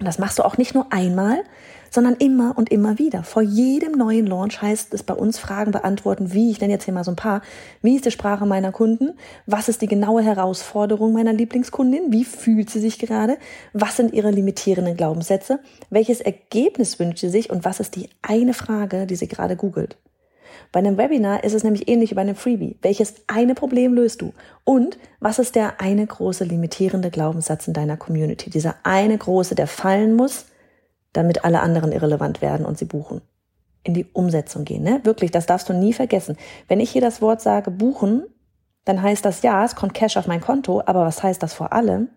Und 0.00 0.06
das 0.06 0.18
machst 0.18 0.38
du 0.38 0.44
auch 0.44 0.56
nicht 0.56 0.74
nur 0.74 0.92
einmal, 0.92 1.44
sondern 1.90 2.14
immer 2.14 2.56
und 2.56 2.70
immer 2.70 2.98
wieder. 2.98 3.22
Vor 3.22 3.42
jedem 3.42 3.92
neuen 3.92 4.26
Launch 4.26 4.62
heißt 4.62 4.94
es 4.94 5.02
bei 5.02 5.12
uns 5.12 5.38
Fragen 5.38 5.72
beantworten, 5.72 6.32
wie, 6.32 6.50
ich 6.50 6.60
nenne 6.60 6.72
jetzt 6.72 6.84
hier 6.84 6.94
mal 6.94 7.04
so 7.04 7.12
ein 7.12 7.16
paar, 7.16 7.42
wie 7.82 7.96
ist 7.96 8.06
die 8.06 8.10
Sprache 8.10 8.46
meiner 8.46 8.72
Kunden? 8.72 9.12
Was 9.46 9.68
ist 9.68 9.82
die 9.82 9.88
genaue 9.88 10.22
Herausforderung 10.22 11.12
meiner 11.12 11.34
Lieblingskundin? 11.34 12.12
Wie 12.12 12.24
fühlt 12.24 12.70
sie 12.70 12.80
sich 12.80 12.98
gerade? 12.98 13.36
Was 13.72 13.96
sind 13.96 14.14
ihre 14.14 14.30
limitierenden 14.30 14.96
Glaubenssätze? 14.96 15.58
Welches 15.90 16.20
Ergebnis 16.20 16.98
wünscht 16.98 17.18
sie 17.18 17.28
sich? 17.28 17.50
Und 17.50 17.64
was 17.64 17.80
ist 17.80 17.96
die 17.96 18.08
eine 18.22 18.54
Frage, 18.54 19.06
die 19.06 19.16
sie 19.16 19.28
gerade 19.28 19.56
googelt? 19.56 19.98
Bei 20.72 20.78
einem 20.78 20.96
Webinar 20.96 21.44
ist 21.44 21.54
es 21.54 21.64
nämlich 21.64 21.88
ähnlich 21.88 22.10
wie 22.10 22.14
bei 22.14 22.20
einem 22.20 22.36
Freebie. 22.36 22.76
Welches 22.82 23.14
eine 23.26 23.54
Problem 23.54 23.94
löst 23.94 24.22
du? 24.22 24.32
Und 24.64 24.98
was 25.20 25.38
ist 25.38 25.54
der 25.54 25.80
eine 25.80 26.06
große 26.06 26.44
limitierende 26.44 27.10
Glaubenssatz 27.10 27.66
in 27.68 27.74
deiner 27.74 27.96
Community? 27.96 28.50
Dieser 28.50 28.76
eine 28.82 29.16
große, 29.16 29.54
der 29.54 29.66
fallen 29.66 30.14
muss, 30.14 30.46
damit 31.12 31.44
alle 31.44 31.60
anderen 31.60 31.92
irrelevant 31.92 32.40
werden 32.42 32.66
und 32.66 32.78
sie 32.78 32.84
buchen. 32.84 33.20
In 33.82 33.94
die 33.94 34.06
Umsetzung 34.12 34.64
gehen, 34.64 34.82
ne? 34.82 35.00
Wirklich, 35.04 35.30
das 35.30 35.46
darfst 35.46 35.68
du 35.68 35.72
nie 35.72 35.92
vergessen. 35.92 36.36
Wenn 36.68 36.80
ich 36.80 36.90
hier 36.90 37.00
das 37.00 37.22
Wort 37.22 37.40
sage, 37.40 37.70
buchen, 37.70 38.24
dann 38.84 39.02
heißt 39.02 39.24
das 39.24 39.42
ja, 39.42 39.64
es 39.64 39.74
kommt 39.74 39.94
Cash 39.94 40.16
auf 40.16 40.26
mein 40.26 40.40
Konto, 40.40 40.82
aber 40.84 41.04
was 41.04 41.22
heißt 41.22 41.42
das 41.42 41.54
vor 41.54 41.72
allem? 41.72 42.08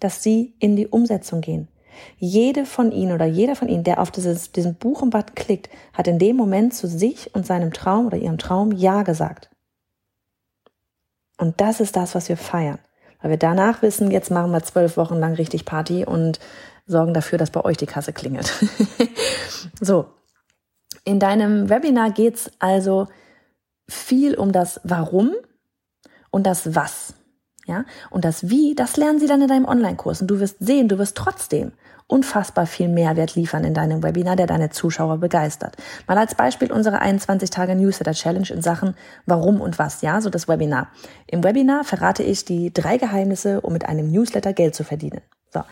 Dass 0.00 0.22
sie 0.22 0.54
in 0.58 0.76
die 0.76 0.86
Umsetzung 0.86 1.40
gehen. 1.40 1.68
Jede 2.16 2.66
von 2.66 2.92
ihnen 2.92 3.12
oder 3.12 3.26
jeder 3.26 3.56
von 3.56 3.68
ihnen, 3.68 3.84
der 3.84 4.00
auf 4.00 4.10
dieses, 4.10 4.52
diesen 4.52 4.74
Buchen-Button 4.74 5.34
klickt, 5.34 5.68
hat 5.92 6.08
in 6.08 6.18
dem 6.18 6.36
Moment 6.36 6.74
zu 6.74 6.86
sich 6.86 7.34
und 7.34 7.46
seinem 7.46 7.72
Traum 7.72 8.06
oder 8.06 8.16
ihrem 8.16 8.38
Traum 8.38 8.72
Ja 8.72 9.02
gesagt. 9.02 9.50
Und 11.38 11.60
das 11.60 11.80
ist 11.80 11.96
das, 11.96 12.14
was 12.14 12.28
wir 12.28 12.36
feiern. 12.36 12.78
Weil 13.20 13.30
wir 13.30 13.38
danach 13.38 13.82
wissen, 13.82 14.10
jetzt 14.10 14.30
machen 14.30 14.50
wir 14.50 14.62
zwölf 14.62 14.96
Wochen 14.96 15.16
lang 15.16 15.34
richtig 15.34 15.64
Party 15.64 16.04
und 16.04 16.38
sorgen 16.86 17.14
dafür, 17.14 17.38
dass 17.38 17.50
bei 17.50 17.64
euch 17.64 17.76
die 17.76 17.86
Kasse 17.86 18.12
klingelt. 18.12 18.52
so. 19.80 20.06
In 21.04 21.20
deinem 21.20 21.70
Webinar 21.70 22.10
geht's 22.10 22.50
also 22.58 23.08
viel 23.88 24.34
um 24.34 24.52
das 24.52 24.80
Warum 24.84 25.32
und 26.30 26.46
das 26.46 26.74
Was. 26.74 27.14
Ja, 27.66 27.84
und 28.08 28.24
das 28.24 28.48
Wie, 28.48 28.74
das 28.74 28.96
lernen 28.96 29.20
sie 29.20 29.26
dann 29.26 29.42
in 29.42 29.48
deinem 29.48 29.66
Online-Kurs. 29.66 30.22
Und 30.22 30.28
du 30.28 30.40
wirst 30.40 30.56
sehen, 30.58 30.88
du 30.88 30.98
wirst 30.98 31.16
trotzdem 31.16 31.72
unfassbar 32.08 32.66
viel 32.66 32.88
Mehrwert 32.88 33.36
liefern 33.36 33.64
in 33.64 33.74
deinem 33.74 34.02
Webinar, 34.02 34.34
der 34.34 34.46
deine 34.46 34.70
Zuschauer 34.70 35.18
begeistert. 35.18 35.76
Mal 36.08 36.18
als 36.18 36.34
Beispiel 36.34 36.72
unsere 36.72 37.00
21 37.00 37.50
Tage 37.50 37.76
Newsletter 37.76 38.12
Challenge 38.12 38.48
in 38.50 38.62
Sachen 38.62 38.96
Warum 39.26 39.60
und 39.60 39.78
was, 39.78 40.02
ja, 40.02 40.20
so 40.20 40.30
das 40.30 40.48
Webinar. 40.48 40.88
Im 41.26 41.44
Webinar 41.44 41.84
verrate 41.84 42.22
ich 42.22 42.44
die 42.44 42.72
drei 42.72 42.96
Geheimnisse, 42.96 43.60
um 43.60 43.72
mit 43.72 43.86
einem 43.86 44.10
Newsletter 44.10 44.52
Geld 44.54 44.74
zu 44.74 44.84
verdienen. 44.84 45.20
So. 45.52 45.62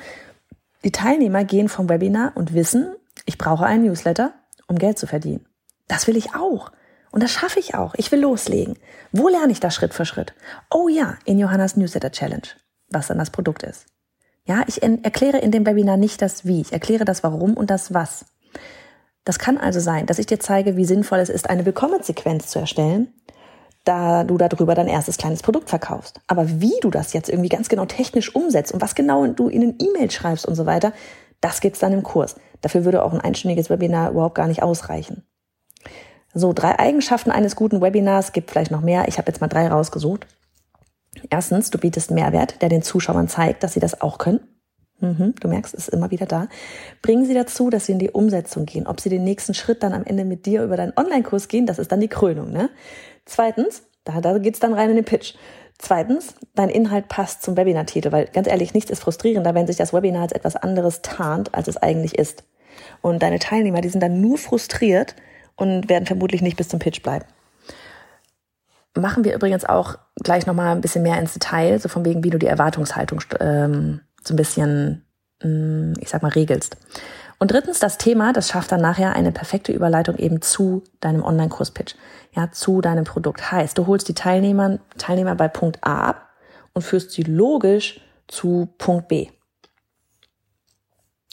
Die 0.84 0.92
Teilnehmer 0.92 1.44
gehen 1.44 1.68
vom 1.68 1.88
Webinar 1.88 2.32
und 2.36 2.54
wissen, 2.54 2.94
ich 3.24 3.38
brauche 3.38 3.64
einen 3.64 3.86
Newsletter, 3.86 4.34
um 4.68 4.78
Geld 4.78 4.98
zu 4.98 5.06
verdienen. 5.06 5.46
Das 5.88 6.06
will 6.06 6.16
ich 6.16 6.34
auch. 6.34 6.70
Und 7.10 7.22
das 7.22 7.30
schaffe 7.30 7.60
ich 7.60 7.74
auch. 7.74 7.94
Ich 7.96 8.12
will 8.12 8.20
loslegen. 8.20 8.76
Wo 9.10 9.28
lerne 9.28 9.52
ich 9.52 9.60
das 9.60 9.74
Schritt 9.74 9.94
für 9.94 10.04
Schritt? 10.04 10.34
Oh 10.70 10.88
ja, 10.88 11.16
in 11.24 11.38
Johannas 11.38 11.76
Newsletter 11.76 12.10
Challenge, 12.10 12.48
was 12.90 13.06
dann 13.06 13.18
das 13.18 13.30
Produkt 13.30 13.62
ist. 13.62 13.86
Ja, 14.46 14.62
ich 14.66 14.82
erkläre 14.82 15.38
in 15.38 15.50
dem 15.50 15.66
Webinar 15.66 15.96
nicht 15.96 16.22
das 16.22 16.46
Wie, 16.46 16.60
ich 16.60 16.72
erkläre 16.72 17.04
das 17.04 17.22
Warum 17.22 17.54
und 17.54 17.68
das 17.68 17.92
Was. 17.92 18.26
Das 19.24 19.40
kann 19.40 19.58
also 19.58 19.80
sein, 19.80 20.06
dass 20.06 20.20
ich 20.20 20.26
dir 20.26 20.38
zeige, 20.38 20.76
wie 20.76 20.84
sinnvoll 20.84 21.18
es 21.18 21.28
ist, 21.28 21.50
eine 21.50 21.66
Willkommenssequenz 21.66 22.46
zu 22.46 22.60
erstellen, 22.60 23.12
da 23.82 24.22
du 24.22 24.38
darüber 24.38 24.76
dein 24.76 24.86
erstes 24.86 25.16
kleines 25.16 25.42
Produkt 25.42 25.68
verkaufst. 25.68 26.20
Aber 26.28 26.60
wie 26.60 26.78
du 26.80 26.90
das 26.90 27.12
jetzt 27.12 27.28
irgendwie 27.28 27.48
ganz 27.48 27.68
genau 27.68 27.86
technisch 27.86 28.34
umsetzt 28.34 28.72
und 28.72 28.80
was 28.80 28.94
genau 28.94 29.26
du 29.26 29.48
in 29.48 29.62
den 29.62 29.74
E-Mail 29.80 30.12
schreibst 30.12 30.46
und 30.46 30.54
so 30.54 30.64
weiter, 30.64 30.92
das 31.40 31.60
gibt's 31.60 31.80
dann 31.80 31.92
im 31.92 32.04
Kurs. 32.04 32.36
Dafür 32.60 32.84
würde 32.84 33.02
auch 33.02 33.12
ein 33.12 33.20
einstündiges 33.20 33.68
Webinar 33.68 34.12
überhaupt 34.12 34.36
gar 34.36 34.46
nicht 34.46 34.62
ausreichen. 34.62 35.24
So, 36.32 36.52
drei 36.52 36.78
Eigenschaften 36.78 37.30
eines 37.32 37.56
guten 37.56 37.80
Webinars, 37.80 38.32
gibt 38.32 38.50
vielleicht 38.50 38.70
noch 38.70 38.80
mehr. 38.80 39.08
Ich 39.08 39.18
habe 39.18 39.28
jetzt 39.28 39.40
mal 39.40 39.48
drei 39.48 39.68
rausgesucht. 39.68 40.26
Erstens, 41.30 41.70
du 41.70 41.78
bietest 41.78 42.10
Mehrwert, 42.10 42.62
der 42.62 42.68
den 42.68 42.82
Zuschauern 42.82 43.28
zeigt, 43.28 43.62
dass 43.62 43.72
sie 43.74 43.80
das 43.80 44.00
auch 44.00 44.18
können. 44.18 44.40
Mhm, 45.00 45.34
du 45.40 45.48
merkst, 45.48 45.74
es 45.74 45.88
ist 45.88 45.94
immer 45.94 46.10
wieder 46.10 46.26
da. 46.26 46.48
Bringen 47.02 47.26
sie 47.26 47.34
dazu, 47.34 47.68
dass 47.68 47.86
sie 47.86 47.92
in 47.92 47.98
die 47.98 48.10
Umsetzung 48.10 48.64
gehen. 48.64 48.86
Ob 48.86 49.00
sie 49.00 49.10
den 49.10 49.24
nächsten 49.24 49.52
Schritt 49.52 49.82
dann 49.82 49.92
am 49.92 50.04
Ende 50.04 50.24
mit 50.24 50.46
dir 50.46 50.62
über 50.62 50.76
deinen 50.76 50.92
Online-Kurs 50.96 51.48
gehen, 51.48 51.66
das 51.66 51.78
ist 51.78 51.92
dann 51.92 52.00
die 52.00 52.08
Krönung. 52.08 52.50
Ne? 52.50 52.70
Zweitens, 53.26 53.82
da, 54.04 54.20
da 54.20 54.38
geht's 54.38 54.60
dann 54.60 54.72
rein 54.72 54.90
in 54.90 54.96
den 54.96 55.04
Pitch. 55.04 55.34
Zweitens, 55.78 56.34
dein 56.54 56.70
Inhalt 56.70 57.08
passt 57.08 57.42
zum 57.42 57.56
Webinar-Titel, 57.56 58.10
weil 58.10 58.26
ganz 58.32 58.48
ehrlich, 58.48 58.72
nichts 58.72 58.90
ist 58.90 59.00
frustrierender, 59.00 59.54
wenn 59.54 59.66
sich 59.66 59.76
das 59.76 59.92
Webinar 59.92 60.22
als 60.22 60.32
etwas 60.32 60.56
anderes 60.56 61.02
tarnt, 61.02 61.54
als 61.54 61.68
es 61.68 61.76
eigentlich 61.76 62.16
ist. 62.18 62.44
Und 63.02 63.22
deine 63.22 63.38
Teilnehmer, 63.38 63.82
die 63.82 63.90
sind 63.90 64.02
dann 64.02 64.22
nur 64.22 64.38
frustriert 64.38 65.14
und 65.56 65.90
werden 65.90 66.06
vermutlich 66.06 66.40
nicht 66.40 66.56
bis 66.56 66.68
zum 66.68 66.78
Pitch 66.78 67.02
bleiben. 67.02 67.26
Machen 68.96 69.24
wir 69.24 69.34
übrigens 69.34 69.64
auch 69.64 69.96
gleich 70.22 70.46
nochmal 70.46 70.74
ein 70.74 70.80
bisschen 70.80 71.02
mehr 71.02 71.18
ins 71.18 71.34
Detail, 71.34 71.78
so 71.78 71.88
von 71.88 72.04
wegen, 72.04 72.24
wie 72.24 72.30
du 72.30 72.38
die 72.38 72.46
Erwartungshaltung 72.46 73.20
ähm, 73.40 74.00
so 74.24 74.34
ein 74.34 74.36
bisschen, 74.36 75.04
mm, 75.42 75.94
ich 76.00 76.08
sag 76.08 76.22
mal, 76.22 76.32
regelst. 76.32 76.76
Und 77.38 77.50
drittens, 77.50 77.78
das 77.78 77.98
Thema, 77.98 78.32
das 78.32 78.48
schafft 78.48 78.72
dann 78.72 78.80
nachher 78.80 79.14
eine 79.14 79.30
perfekte 79.30 79.72
Überleitung 79.72 80.16
eben 80.16 80.40
zu 80.40 80.82
deinem 81.00 81.22
Online-Kurs-Pitch, 81.22 81.94
ja, 82.32 82.50
zu 82.50 82.80
deinem 82.80 83.04
Produkt. 83.04 83.52
Heißt, 83.52 83.76
du 83.76 83.86
holst 83.86 84.08
die 84.08 84.14
Teilnehmer, 84.14 84.78
Teilnehmer 84.96 85.34
bei 85.34 85.48
Punkt 85.48 85.84
A 85.84 86.08
ab 86.08 86.30
und 86.72 86.82
führst 86.82 87.10
sie 87.10 87.22
logisch 87.22 88.00
zu 88.26 88.68
Punkt 88.78 89.08
B. 89.08 89.28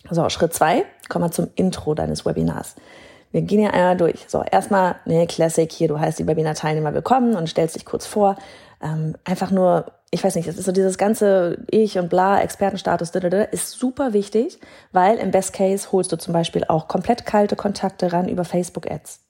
So, 0.10 0.30
Schritt 0.30 0.54
zwei, 0.54 0.86
kommen 1.08 1.26
wir 1.26 1.32
zum 1.32 1.50
Intro 1.56 1.94
deines 1.96 2.26
Webinars. 2.26 2.76
Wir 3.34 3.42
gehen 3.42 3.60
hier 3.60 3.74
einmal 3.74 3.98
durch. 3.98 4.26
So, 4.30 4.44
erstmal, 4.50 4.96
ne, 5.06 5.28
Classic 5.28 5.70
hier, 5.70 5.90
du 5.90 6.00
heißt 6.00 6.20
die 6.20 6.28
Webinar-Teilnehmer 6.28 6.94
willkommen 6.94 7.36
und 7.36 7.50
stellst 7.50 7.76
dich 7.76 7.84
kurz 7.84 8.06
vor. 8.06 8.38
Ähm, 8.82 9.16
einfach 9.26 9.52
nur 9.52 9.92
ich 10.14 10.24
weiß 10.24 10.36
nicht, 10.36 10.48
es 10.48 10.60
ist 10.60 10.66
so 10.66 10.72
dieses 10.72 11.00
ganze 11.00 11.58
Ich 11.72 11.98
und 11.98 12.08
bla, 12.08 12.40
Expertenstatus, 12.40 13.10
ist 13.10 13.72
super 13.72 14.14
wichtig, 14.14 14.60
weil 14.92 15.18
im 15.18 15.32
Best 15.32 15.54
Case 15.54 15.92
holst 15.92 16.12
du 16.12 16.18
zum 16.18 16.34
Beispiel 16.34 16.64
auch 16.68 16.88
komplett 16.88 17.26
kalte 17.26 17.56
Kontakte 17.56 18.14
ran 18.14 18.30
über 18.30 18.46
Facebook-Ads. 18.46 19.22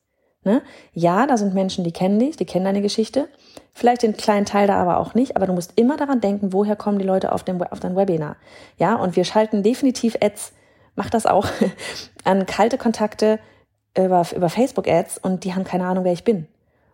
Ne? 0.43 0.61
Ja, 0.91 1.25
da 1.25 1.37
sind 1.37 1.53
Menschen, 1.53 1.85
die 1.85 1.93
kennen 1.93 2.19
dich, 2.19 2.35
die 2.35 2.45
kennen 2.45 2.65
deine 2.65 2.81
Geschichte. 2.81 3.29
Vielleicht 3.71 4.03
den 4.03 4.17
kleinen 4.17 4.45
Teil 4.45 4.67
da 4.67 4.75
aber 4.75 4.97
auch 4.97 5.13
nicht, 5.13 5.37
aber 5.37 5.47
du 5.47 5.53
musst 5.53 5.71
immer 5.77 5.95
daran 5.95 6.19
denken, 6.19 6.51
woher 6.51 6.75
kommen 6.75 6.99
die 6.99 7.05
Leute 7.05 7.31
auf, 7.31 7.45
dem, 7.45 7.63
auf 7.63 7.79
dein 7.79 7.95
Webinar. 7.95 8.35
Ja, 8.77 8.95
und 8.95 9.15
wir 9.15 9.23
schalten 9.23 9.63
definitiv 9.63 10.17
Ads, 10.21 10.51
mach 10.97 11.09
das 11.09 11.25
auch, 11.25 11.47
an 12.25 12.45
kalte 12.45 12.77
Kontakte 12.77 13.39
über, 13.97 14.25
über 14.35 14.49
Facebook-Ads 14.49 15.19
und 15.19 15.43
die 15.43 15.53
haben 15.53 15.63
keine 15.63 15.85
Ahnung, 15.85 16.03
wer 16.03 16.13
ich 16.13 16.23
bin. 16.23 16.47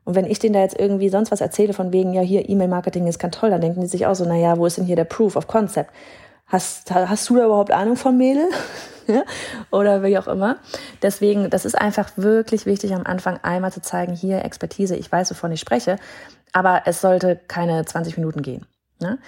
Und 0.06 0.16
wenn 0.16 0.26
ich 0.26 0.40
denen 0.40 0.54
da 0.54 0.62
jetzt 0.62 0.80
irgendwie 0.80 1.10
sonst 1.10 1.32
was 1.32 1.42
erzähle 1.42 1.74
von 1.74 1.94
wegen, 1.94 2.14
ja, 2.14 2.22
hier 2.22 2.50
E-Mail-Marketing 2.50 3.08
ist 3.08 3.20
ganz 3.20 3.38
toll, 3.38 3.52
dann 3.52 3.62
denken 3.62 3.82
die 3.82 3.88
sich 3.88 4.06
auch 4.06 4.16
so, 4.16 4.26
na 4.26 4.36
ja, 4.36 4.58
wo 4.58 4.66
ist 4.66 4.78
denn 4.78 4.86
hier 4.86 4.96
der 4.96 5.04
Proof 5.04 5.36
of 5.36 5.48
Concept? 5.48 5.92
Hast, 6.48 6.92
hast 6.92 7.30
du 7.30 7.36
da 7.36 7.46
überhaupt 7.46 7.72
Ahnung 7.72 7.96
vom 7.96 8.18
Mädel? 8.18 8.48
Oder 9.72 10.02
wie 10.04 10.18
auch 10.18 10.28
immer. 10.28 10.58
Deswegen, 11.02 11.50
das 11.50 11.64
ist 11.64 11.76
einfach 11.76 12.12
wirklich 12.16 12.66
wichtig, 12.66 12.94
am 12.96 13.06
Anfang 13.06 13.40
einmal 13.44 13.72
zu 13.72 13.82
zeigen, 13.82 14.14
hier 14.14 14.44
Expertise, 14.44 14.96
ich 14.96 15.12
weiß, 15.12 15.30
wovon 15.32 15.52
ich 15.52 15.60
spreche, 15.60 15.98
aber 16.54 16.84
es 16.86 17.02
sollte 17.02 17.40
keine 17.48 17.86
20 17.86 18.18
Minuten 18.18 18.42
gehen. 18.42 18.66
Ne? 19.00 19.20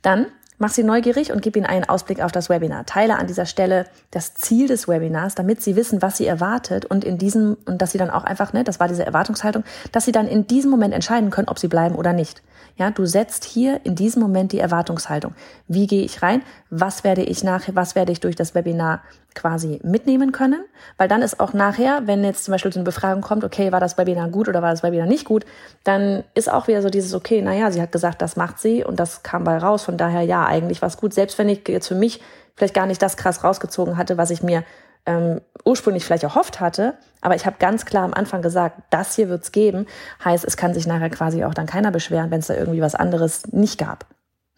Dann 0.00 0.26
Mach 0.62 0.68
sie 0.68 0.82
neugierig 0.82 1.32
und 1.32 1.40
gib 1.40 1.56
ihnen 1.56 1.64
einen 1.64 1.88
Ausblick 1.88 2.20
auf 2.20 2.32
das 2.32 2.50
Webinar. 2.50 2.84
Teile 2.84 3.16
an 3.16 3.26
dieser 3.26 3.46
Stelle 3.46 3.86
das 4.10 4.34
Ziel 4.34 4.68
des 4.68 4.88
Webinars, 4.88 5.34
damit 5.34 5.62
sie 5.62 5.74
wissen, 5.74 6.02
was 6.02 6.18
sie 6.18 6.26
erwartet 6.26 6.84
und 6.84 7.02
in 7.02 7.16
diesem, 7.16 7.56
und 7.64 7.80
dass 7.80 7.92
sie 7.92 7.98
dann 7.98 8.10
auch 8.10 8.24
einfach, 8.24 8.52
ne, 8.52 8.62
das 8.62 8.78
war 8.78 8.86
diese 8.86 9.06
Erwartungshaltung, 9.06 9.64
dass 9.90 10.04
sie 10.04 10.12
dann 10.12 10.28
in 10.28 10.46
diesem 10.46 10.70
Moment 10.70 10.92
entscheiden 10.92 11.30
können, 11.30 11.48
ob 11.48 11.58
sie 11.58 11.68
bleiben 11.68 11.94
oder 11.94 12.12
nicht. 12.12 12.42
Ja, 12.80 12.90
du 12.90 13.04
setzt 13.04 13.44
hier 13.44 13.82
in 13.84 13.94
diesem 13.94 14.22
Moment 14.22 14.52
die 14.52 14.58
Erwartungshaltung. 14.58 15.34
Wie 15.68 15.86
gehe 15.86 16.02
ich 16.02 16.22
rein? 16.22 16.40
Was 16.70 17.04
werde 17.04 17.22
ich 17.22 17.44
nachher, 17.44 17.76
was 17.76 17.94
werde 17.94 18.10
ich 18.10 18.20
durch 18.20 18.36
das 18.36 18.54
Webinar 18.54 19.02
quasi 19.34 19.80
mitnehmen 19.84 20.32
können? 20.32 20.64
Weil 20.96 21.06
dann 21.06 21.20
ist 21.20 21.40
auch 21.40 21.52
nachher, 21.52 22.06
wenn 22.06 22.24
jetzt 22.24 22.44
zum 22.44 22.52
Beispiel 22.52 22.72
so 22.72 22.78
eine 22.80 22.86
Befragung 22.86 23.20
kommt, 23.20 23.44
okay, 23.44 23.70
war 23.70 23.80
das 23.80 23.98
Webinar 23.98 24.30
gut 24.30 24.48
oder 24.48 24.62
war 24.62 24.70
das 24.70 24.82
Webinar 24.82 25.06
nicht 25.06 25.26
gut, 25.26 25.44
dann 25.84 26.24
ist 26.32 26.50
auch 26.50 26.68
wieder 26.68 26.80
so 26.80 26.88
dieses, 26.88 27.12
okay, 27.12 27.42
naja, 27.42 27.70
sie 27.70 27.82
hat 27.82 27.92
gesagt, 27.92 28.22
das 28.22 28.36
macht 28.36 28.58
sie 28.58 28.82
und 28.82 28.98
das 28.98 29.22
kam 29.22 29.44
bei 29.44 29.58
raus. 29.58 29.84
Von 29.84 29.98
daher, 29.98 30.22
ja, 30.22 30.46
eigentlich 30.46 30.80
war 30.80 30.88
es 30.88 30.96
gut. 30.96 31.12
Selbst 31.12 31.36
wenn 31.36 31.50
ich 31.50 31.68
jetzt 31.68 31.88
für 31.88 31.94
mich 31.94 32.22
vielleicht 32.56 32.72
gar 32.72 32.86
nicht 32.86 33.02
das 33.02 33.18
krass 33.18 33.44
rausgezogen 33.44 33.98
hatte, 33.98 34.16
was 34.16 34.30
ich 34.30 34.42
mir 34.42 34.64
ähm, 35.06 35.40
ursprünglich 35.64 36.04
vielleicht 36.04 36.24
erhofft 36.24 36.60
hatte, 36.60 36.94
aber 37.20 37.34
ich 37.34 37.46
habe 37.46 37.56
ganz 37.58 37.84
klar 37.84 38.04
am 38.04 38.14
Anfang 38.14 38.42
gesagt, 38.42 38.82
das 38.90 39.14
hier 39.14 39.28
wird's 39.28 39.52
geben. 39.52 39.86
Heißt, 40.24 40.44
es 40.44 40.56
kann 40.56 40.74
sich 40.74 40.86
nachher 40.86 41.10
quasi 41.10 41.44
auch 41.44 41.54
dann 41.54 41.66
keiner 41.66 41.90
beschweren, 41.90 42.30
wenn 42.30 42.40
es 42.40 42.46
da 42.46 42.54
irgendwie 42.54 42.80
was 42.80 42.94
anderes 42.94 43.46
nicht 43.52 43.78
gab. 43.78 44.06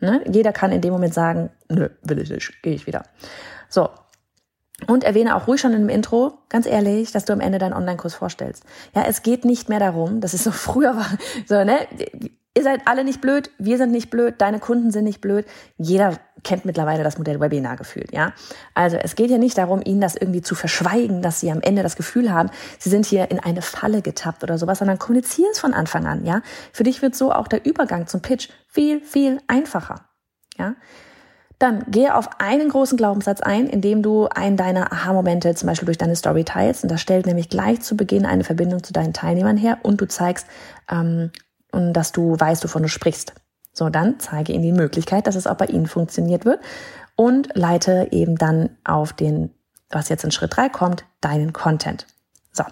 Ne? 0.01 0.23
Jeder 0.31 0.53
kann 0.53 0.73
in 0.73 0.81
dem 0.81 0.93
Moment 0.93 1.15
sagen, 1.15 1.51
nö, 1.69 1.89
will 2.03 2.19
ich 2.19 2.31
nicht, 2.31 2.63
gehe 2.63 2.75
ich 2.75 2.87
wieder. 2.87 3.05
So. 3.69 3.89
Und 4.89 5.05
erwähne 5.05 5.37
auch 5.37 5.47
ruhig 5.47 5.61
schon 5.61 5.75
im 5.75 5.89
Intro, 5.89 6.39
ganz 6.49 6.67
ehrlich, 6.67 7.13
dass 7.13 7.25
du 7.25 7.33
am 7.33 7.41
Ende 7.41 7.59
deinen 7.59 7.73
Online-Kurs 7.73 8.15
vorstellst. 8.15 8.65
Ja, 8.97 9.05
es 9.07 9.23
geht 9.23 9.45
nicht 9.45 9.69
mehr 9.69 9.79
darum, 9.79 10.21
dass 10.21 10.35
es 10.35 10.43
so 10.43 10.51
früher 10.53 10.97
war, 10.97 11.07
so, 11.47 11.63
ne, 11.63 11.87
Ihr 12.55 12.65
seid 12.65 12.83
alle 12.85 13.03
nicht 13.03 13.23
blöd, 13.23 13.51
wir 13.59 13.79
sind 13.79 13.93
nicht 13.93 14.11
blöd, 14.11 14.35
deine 14.39 14.59
Kunden 14.59 14.91
sind 14.91 15.05
nicht 15.05 15.23
blöd. 15.23 15.47
Jeder 15.79 16.19
kennt 16.45 16.67
mittlerweile 16.67 17.03
das 17.03 17.17
Modell 17.17 17.41
Webinar 17.41 17.77
gefühlt, 17.77 18.13
ja. 18.13 18.35
Also 18.75 18.99
es 18.99 19.15
geht 19.15 19.31
ja 19.31 19.39
nicht 19.39 19.57
darum, 19.57 19.81
ihnen 19.83 20.03
das 20.03 20.17
irgendwie 20.17 20.43
zu 20.43 20.55
verschweigen, 20.55 21.23
dass 21.23 21.41
sie 21.41 21.51
am 21.51 21.63
Ende 21.63 21.83
das 21.83 21.97
Gefühl 21.97 22.31
haben, 22.31 22.51
sie 22.79 22.91
sind 22.91 23.07
hier 23.07 23.31
in 23.31 23.41
eine 23.41 23.63
Falle 23.63 24.03
getappt 24.03 24.43
oder 24.43 24.59
sowas, 24.59 24.81
sondern 24.81 24.99
kommuniziere 24.99 25.51
es 25.51 25.61
von 25.61 25.73
Anfang 25.73 26.07
an, 26.07 26.27
ja. 26.27 26.43
Für 26.73 26.83
dich 26.83 27.01
wird 27.01 27.15
so 27.15 27.33
auch 27.33 27.49
der 27.49 27.65
Übergang 27.65 28.07
zum 28.07 28.21
Pitch 28.21 28.51
viel, 28.67 29.01
viel 29.01 29.41
einfacher, 29.47 30.09
ja. 30.59 30.75
Dann 31.59 31.85
gehe 31.89 32.17
auf 32.17 32.41
einen 32.41 32.69
großen 32.69 32.99
Glaubenssatz 32.99 33.41
ein, 33.41 33.69
indem 33.69 34.03
du 34.03 34.27
einen 34.27 34.57
deiner 34.57 34.93
Aha-Momente 34.93 35.55
zum 35.55 35.69
Beispiel 35.69 35.87
durch 35.87 35.97
deine 35.97 36.17
Story 36.17 36.43
teilst. 36.43 36.83
Und 36.83 36.91
das 36.91 37.01
stellt 37.01 37.25
nämlich 37.25 37.49
gleich 37.49 37.81
zu 37.83 37.97
Beginn 37.97 38.27
eine 38.27 38.43
Verbindung 38.43 38.83
zu 38.83 38.93
deinen 38.93 39.13
Teilnehmern 39.13 39.57
her 39.57 39.79
und 39.85 40.01
du 40.01 40.09
zeigst, 40.09 40.49
ähm, 40.91 41.31
dass 41.73 42.13
du 42.13 42.39
weißt, 42.39 42.65
wovon 42.65 42.83
du 42.83 42.89
sprichst. 42.89 43.35
So, 43.73 43.89
dann 43.89 44.21
zeige 44.21 44.53
ihnen 44.53 44.63
die 44.63 44.73
Möglichkeit, 44.73 45.27
dass 45.27 45.35
es 45.35 45.47
auch 45.47 45.57
bei 45.57 45.67
ihnen 45.67 45.87
funktioniert 45.87 46.45
wird 46.45 46.61
und 47.17 47.49
leite 47.55 48.09
eben 48.11 48.37
dann 48.37 48.71
auf 48.85 49.13
den, 49.13 49.51
was 49.91 50.09
jetzt 50.09 50.25
in 50.25 50.31
Schritt 50.31 50.57
drei 50.57 50.69
kommt, 50.69 51.05
deinen 51.21 51.53
Content. 51.53 52.07
So. 52.53 52.65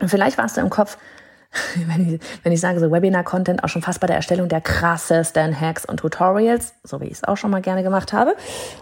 Und 0.00 0.08
vielleicht 0.08 0.38
warst 0.38 0.56
du 0.56 0.60
im 0.60 0.70
Kopf, 0.70 0.98
wenn 1.86 2.14
ich, 2.14 2.20
wenn 2.42 2.52
ich 2.52 2.60
sage 2.60 2.80
so 2.80 2.90
Webinar-Content, 2.90 3.62
auch 3.62 3.68
schon 3.68 3.82
fast 3.82 4.00
bei 4.00 4.06
der 4.06 4.16
Erstellung 4.16 4.48
der 4.48 4.60
krassesten 4.60 5.58
Hacks 5.58 5.84
und 5.84 5.98
Tutorials, 5.98 6.74
so 6.84 7.00
wie 7.00 7.06
ich 7.06 7.12
es 7.12 7.24
auch 7.24 7.36
schon 7.36 7.50
mal 7.50 7.62
gerne 7.62 7.82
gemacht 7.82 8.12
habe. 8.12 8.34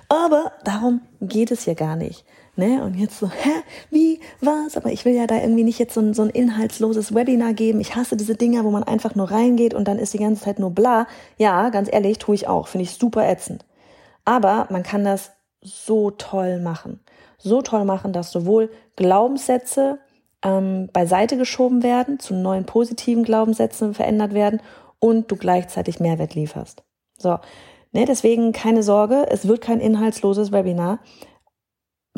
Aber 0.08 0.52
darum 0.64 1.02
geht 1.20 1.50
es 1.50 1.62
hier 1.62 1.74
gar 1.74 1.96
nicht. 1.96 2.24
Ne? 2.58 2.82
Und 2.82 2.94
jetzt 2.94 3.20
so, 3.20 3.30
hä, 3.30 3.62
wie, 3.90 4.18
was? 4.40 4.76
Aber 4.76 4.90
ich 4.90 5.04
will 5.04 5.14
ja 5.14 5.28
da 5.28 5.36
irgendwie 5.36 5.62
nicht 5.62 5.78
jetzt 5.78 5.94
so 5.94 6.00
ein, 6.00 6.12
so 6.12 6.22
ein 6.22 6.30
inhaltsloses 6.30 7.14
Webinar 7.14 7.54
geben. 7.54 7.80
Ich 7.80 7.94
hasse 7.94 8.16
diese 8.16 8.34
Dinger, 8.34 8.64
wo 8.64 8.70
man 8.72 8.82
einfach 8.82 9.14
nur 9.14 9.30
reingeht 9.30 9.74
und 9.74 9.86
dann 9.86 9.96
ist 9.96 10.12
die 10.12 10.18
ganze 10.18 10.42
Zeit 10.42 10.58
nur 10.58 10.72
bla. 10.72 11.06
Ja, 11.36 11.68
ganz 11.68 11.88
ehrlich, 11.90 12.18
tue 12.18 12.34
ich 12.34 12.48
auch. 12.48 12.66
Finde 12.66 12.82
ich 12.82 12.94
super 12.94 13.28
ätzend. 13.28 13.64
Aber 14.24 14.66
man 14.70 14.82
kann 14.82 15.04
das 15.04 15.30
so 15.62 16.10
toll 16.10 16.58
machen. 16.58 16.98
So 17.38 17.62
toll 17.62 17.84
machen, 17.84 18.12
dass 18.12 18.32
sowohl 18.32 18.72
Glaubenssätze 18.96 20.00
ähm, 20.42 20.88
beiseite 20.92 21.36
geschoben 21.36 21.84
werden, 21.84 22.18
zu 22.18 22.34
neuen 22.34 22.64
positiven 22.64 23.22
Glaubenssätzen 23.22 23.94
verändert 23.94 24.34
werden 24.34 24.60
und 24.98 25.30
du 25.30 25.36
gleichzeitig 25.36 26.00
Mehrwert 26.00 26.34
lieferst. 26.34 26.82
So, 27.18 27.38
ne, 27.92 28.04
deswegen 28.04 28.50
keine 28.50 28.82
Sorge, 28.82 29.28
es 29.30 29.46
wird 29.46 29.60
kein 29.60 29.78
inhaltsloses 29.78 30.50
Webinar. 30.50 30.98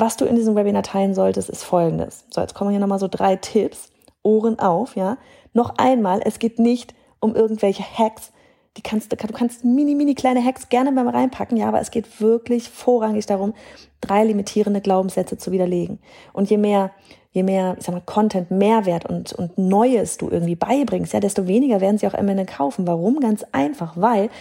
Was 0.01 0.17
du 0.17 0.25
in 0.25 0.33
diesem 0.33 0.55
Webinar 0.55 0.81
teilen 0.81 1.13
solltest, 1.13 1.47
ist 1.47 1.63
folgendes. 1.63 2.25
So, 2.31 2.41
jetzt 2.41 2.55
kommen 2.55 2.71
hier 2.71 2.79
nochmal 2.79 2.97
so 2.97 3.07
drei 3.07 3.35
Tipps. 3.35 3.91
Ohren 4.23 4.57
auf, 4.57 4.95
ja. 4.95 5.19
Noch 5.53 5.75
einmal, 5.77 6.21
es 6.25 6.39
geht 6.39 6.57
nicht 6.57 6.95
um 7.19 7.35
irgendwelche 7.35 7.83
Hacks. 7.83 8.31
Die 8.77 8.81
kannst, 8.81 9.11
du 9.11 9.15
kannst 9.15 9.63
mini, 9.63 9.93
mini 9.93 10.15
kleine 10.15 10.43
Hacks 10.43 10.69
gerne 10.69 10.91
mal 10.91 11.07
reinpacken, 11.07 11.55
ja, 11.55 11.67
aber 11.67 11.81
es 11.81 11.91
geht 11.91 12.19
wirklich 12.19 12.67
vorrangig 12.67 13.27
darum, 13.27 13.53
drei 13.99 14.23
limitierende 14.23 14.81
Glaubenssätze 14.81 15.37
zu 15.37 15.51
widerlegen. 15.51 15.99
Und 16.33 16.49
je 16.49 16.57
mehr, 16.57 16.89
je 17.29 17.43
mehr, 17.43 17.75
ich 17.77 17.85
sag 17.85 17.93
mal, 17.93 18.01
Content, 18.03 18.49
Mehrwert 18.49 19.05
und, 19.05 19.33
und 19.33 19.59
Neues 19.59 20.17
du 20.17 20.31
irgendwie 20.31 20.55
beibringst, 20.55 21.13
ja, 21.13 21.19
desto 21.19 21.45
weniger 21.45 21.79
werden 21.79 21.99
sie 21.99 22.07
auch 22.07 22.15
am 22.15 22.27
Ende 22.27 22.47
kaufen. 22.47 22.87
Warum? 22.87 23.19
Ganz 23.19 23.45
einfach, 23.51 23.93
weil 23.97 24.31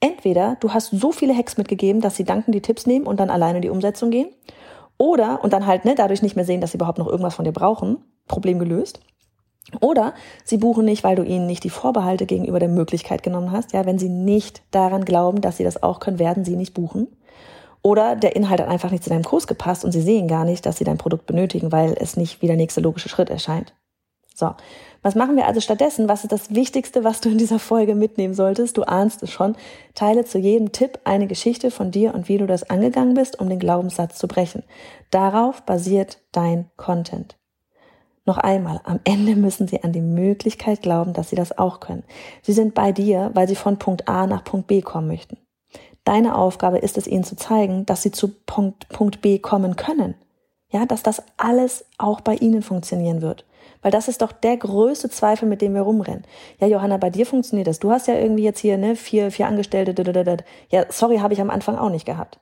entweder 0.00 0.56
du 0.60 0.72
hast 0.72 0.88
so 0.90 1.12
viele 1.12 1.36
Hacks 1.36 1.58
mitgegeben, 1.58 2.00
dass 2.00 2.16
sie 2.16 2.24
danken 2.24 2.52
die 2.52 2.62
Tipps 2.62 2.86
nehmen 2.86 3.06
und 3.06 3.20
dann 3.20 3.28
alleine 3.28 3.58
in 3.58 3.62
die 3.62 3.68
Umsetzung 3.68 4.10
gehen, 4.10 4.30
oder, 5.02 5.42
und 5.42 5.52
dann 5.52 5.66
halt 5.66 5.84
ne, 5.84 5.96
dadurch 5.96 6.22
nicht 6.22 6.36
mehr 6.36 6.44
sehen, 6.44 6.60
dass 6.60 6.70
sie 6.70 6.76
überhaupt 6.76 6.98
noch 6.98 7.08
irgendwas 7.08 7.34
von 7.34 7.44
dir 7.44 7.50
brauchen, 7.50 7.98
Problem 8.28 8.60
gelöst. 8.60 9.00
Oder 9.80 10.14
sie 10.44 10.58
buchen 10.58 10.84
nicht, 10.84 11.02
weil 11.02 11.16
du 11.16 11.24
ihnen 11.24 11.48
nicht 11.48 11.64
die 11.64 11.70
Vorbehalte 11.70 12.24
gegenüber 12.24 12.60
der 12.60 12.68
Möglichkeit 12.68 13.24
genommen 13.24 13.50
hast. 13.50 13.72
Ja, 13.72 13.84
wenn 13.84 13.98
sie 13.98 14.08
nicht 14.08 14.62
daran 14.70 15.04
glauben, 15.04 15.40
dass 15.40 15.56
sie 15.56 15.64
das 15.64 15.82
auch 15.82 15.98
können, 15.98 16.20
werden 16.20 16.44
sie 16.44 16.54
nicht 16.54 16.72
buchen. 16.72 17.08
Oder 17.82 18.14
der 18.14 18.36
Inhalt 18.36 18.60
hat 18.60 18.68
einfach 18.68 18.92
nicht 18.92 19.02
zu 19.02 19.10
deinem 19.10 19.24
Kurs 19.24 19.48
gepasst 19.48 19.84
und 19.84 19.90
sie 19.90 20.02
sehen 20.02 20.28
gar 20.28 20.44
nicht, 20.44 20.64
dass 20.66 20.76
sie 20.76 20.84
dein 20.84 20.98
Produkt 20.98 21.26
benötigen, 21.26 21.72
weil 21.72 21.96
es 21.98 22.16
nicht 22.16 22.40
wie 22.40 22.46
der 22.46 22.54
nächste 22.54 22.80
logische 22.80 23.08
Schritt 23.08 23.28
erscheint. 23.28 23.74
So. 24.34 24.54
Was 25.02 25.16
machen 25.16 25.36
wir 25.36 25.46
also 25.46 25.60
stattdessen? 25.60 26.08
Was 26.08 26.22
ist 26.22 26.30
das 26.30 26.54
Wichtigste, 26.54 27.02
was 27.02 27.20
du 27.20 27.28
in 27.28 27.38
dieser 27.38 27.58
Folge 27.58 27.94
mitnehmen 27.94 28.34
solltest? 28.34 28.76
Du 28.76 28.84
ahnst 28.84 29.22
es 29.22 29.30
schon. 29.30 29.56
Teile 29.94 30.24
zu 30.24 30.38
jedem 30.38 30.70
Tipp 30.70 31.00
eine 31.04 31.26
Geschichte 31.26 31.70
von 31.70 31.90
dir 31.90 32.14
und 32.14 32.28
wie 32.28 32.38
du 32.38 32.46
das 32.46 32.70
angegangen 32.70 33.14
bist, 33.14 33.40
um 33.40 33.48
den 33.48 33.58
Glaubenssatz 33.58 34.16
zu 34.16 34.28
brechen. 34.28 34.62
Darauf 35.10 35.62
basiert 35.62 36.18
dein 36.30 36.70
Content. 36.76 37.36
Noch 38.24 38.38
einmal, 38.38 38.80
am 38.84 39.00
Ende 39.02 39.34
müssen 39.34 39.66
sie 39.66 39.82
an 39.82 39.92
die 39.92 40.00
Möglichkeit 40.00 40.80
glauben, 40.80 41.12
dass 41.12 41.30
sie 41.30 41.36
das 41.36 41.58
auch 41.58 41.80
können. 41.80 42.04
Sie 42.42 42.52
sind 42.52 42.74
bei 42.74 42.92
dir, 42.92 43.32
weil 43.34 43.48
sie 43.48 43.56
von 43.56 43.78
Punkt 43.78 44.08
A 44.08 44.28
nach 44.28 44.44
Punkt 44.44 44.68
B 44.68 44.80
kommen 44.80 45.08
möchten. 45.08 45.38
Deine 46.04 46.36
Aufgabe 46.36 46.78
ist 46.78 46.96
es, 46.96 47.08
ihnen 47.08 47.24
zu 47.24 47.36
zeigen, 47.36 47.84
dass 47.86 48.02
sie 48.02 48.12
zu 48.12 48.28
Punkt, 48.46 48.88
Punkt 48.88 49.20
B 49.20 49.38
kommen 49.38 49.74
können. 49.74 50.14
Ja, 50.68 50.86
dass 50.86 51.02
das 51.02 51.22
alles 51.36 51.84
auch 51.98 52.20
bei 52.20 52.36
ihnen 52.36 52.62
funktionieren 52.62 53.22
wird. 53.22 53.44
Weil 53.80 53.90
das 53.90 54.08
ist 54.08 54.22
doch 54.22 54.32
der 54.32 54.56
größte 54.56 55.10
Zweifel, 55.10 55.48
mit 55.48 55.60
dem 55.62 55.74
wir 55.74 55.82
rumrennen. 55.82 56.24
Ja, 56.60 56.66
Johanna, 56.66 56.96
bei 56.96 57.10
dir 57.10 57.26
funktioniert 57.26 57.66
das. 57.66 57.78
Du 57.78 57.90
hast 57.90 58.06
ja 58.06 58.14
irgendwie 58.14 58.44
jetzt 58.44 58.60
hier 58.60 58.78
ne 58.78 58.96
vier, 58.96 59.30
vier 59.30 59.46
Angestellte. 59.46 60.44
Ja, 60.70 60.86
sorry, 60.88 61.18
habe 61.18 61.34
ich 61.34 61.40
am 61.40 61.50
Anfang 61.50 61.76
auch 61.76 61.90
nicht 61.90 62.06
gehabt. 62.06 62.40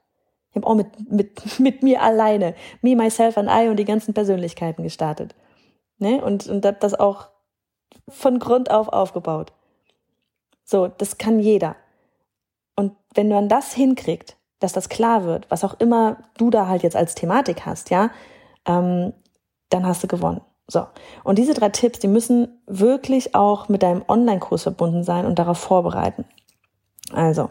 Ich 0.51 0.57
habe 0.57 0.67
auch 0.67 0.75
mit, 0.75 1.11
mit, 1.11 1.59
mit 1.61 1.83
mir 1.83 2.03
alleine, 2.03 2.55
me, 2.83 2.97
myself 2.97 3.39
and 3.39 3.49
I 3.51 3.69
und 3.69 3.77
die 3.77 3.85
ganzen 3.85 4.15
Persönlichkeiten 4.15 4.83
gestartet. 4.83 5.35
Ne? 5.99 6.23
Und, 6.23 6.47
und 6.47 6.65
habe 6.65 6.79
das 6.81 6.99
auch 6.99 7.29
von 8.09 8.39
Grund 8.39 8.71
auf 8.71 8.89
aufgebaut. 8.89 9.53
So, 10.65 10.89
das 10.89 11.19
kann 11.19 11.41
jeder. 11.41 11.77
Und 12.77 12.93
wenn 13.15 13.29
man 13.29 13.49
das 13.49 13.73
hinkriegt, 13.73 14.37
dass 14.61 14.73
das 14.73 14.89
klar 14.89 15.25
wird, 15.25 15.51
was 15.51 15.65
auch 15.65 15.79
immer 15.81 16.19
du 16.37 16.51
da 16.51 16.69
halt 16.69 16.83
jetzt 16.83 16.97
als 16.97 17.15
Thematik 17.15 17.67
hast, 17.67 17.91
ja, 17.91 18.11
ähm, 18.67 19.13
dann 19.69 19.87
hast 19.87 20.03
du 20.03 20.07
gewonnen. 20.07 20.41
So. 20.71 20.87
Und 21.25 21.39
diese 21.39 21.53
drei 21.53 21.71
Tipps, 21.71 21.99
die 21.99 22.07
müssen 22.07 22.61
wirklich 22.67 23.35
auch 23.35 23.69
mit 23.69 23.83
deinem 23.83 24.05
Online-Kurs 24.07 24.63
verbunden 24.63 25.03
sein 25.03 25.27
und 25.27 25.39
darauf 25.39 25.59
vorbereiten. 25.59 26.25
Also, 27.13 27.51